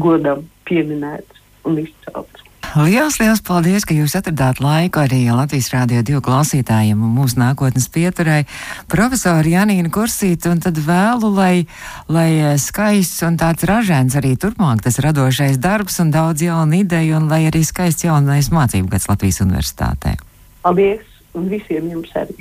godam 0.02 0.46
pieminēts 0.68 1.42
un 1.68 1.82
izcelts. 1.82 2.42
Lielas, 2.72 3.18
liels 3.20 3.42
paldies, 3.44 3.84
ka 3.84 3.92
jūs 3.92 4.14
atradāt 4.16 4.62
laiku 4.64 5.02
arī 5.02 5.26
Latvijas 5.28 5.68
Rādio 5.74 6.00
divu 6.08 6.22
klausītājiem 6.24 7.02
un 7.04 7.10
mūsu 7.12 7.36
nākotnes 7.36 7.84
pieturai 7.92 8.46
profesori 8.88 9.52
Janīna 9.52 9.92
Kursīta, 9.92 10.54
un 10.54 10.62
tad 10.64 10.80
vēlu, 10.80 11.28
lai, 11.36 11.66
lai 12.08 12.56
skaists 12.56 13.26
un 13.28 13.36
tāds 13.36 13.68
ražēns 13.68 14.16
arī 14.16 14.38
turpmāk 14.40 14.80
tas 14.86 14.96
radošais 15.04 15.60
darbs 15.60 16.00
un 16.00 16.14
daudz 16.16 16.46
jaunu 16.46 16.80
ideju, 16.80 17.18
un 17.20 17.28
lai 17.28 17.42
arī 17.50 17.60
skaists 17.60 18.08
jaunais 18.08 18.48
mācību 18.48 18.94
gads 18.94 19.10
Latvijas 19.10 19.42
universitātē. 19.44 20.16
Paldies, 20.64 21.04
un 21.36 21.52
visiem 21.52 21.92
jums 21.92 22.16
arī! 22.16 22.40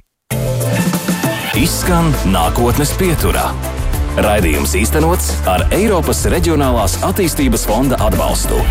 Izskan 1.59 2.13
nākotnes 2.31 2.93
pieturā. 2.95 3.49
Raidījums 4.23 4.71
īstenots 4.79 5.33
ar 5.51 5.65
Eiropas 5.75 6.23
Reģionālās 6.31 6.95
attīstības 7.03 7.67
fonda 7.67 7.99
atbalstu. 8.07 8.61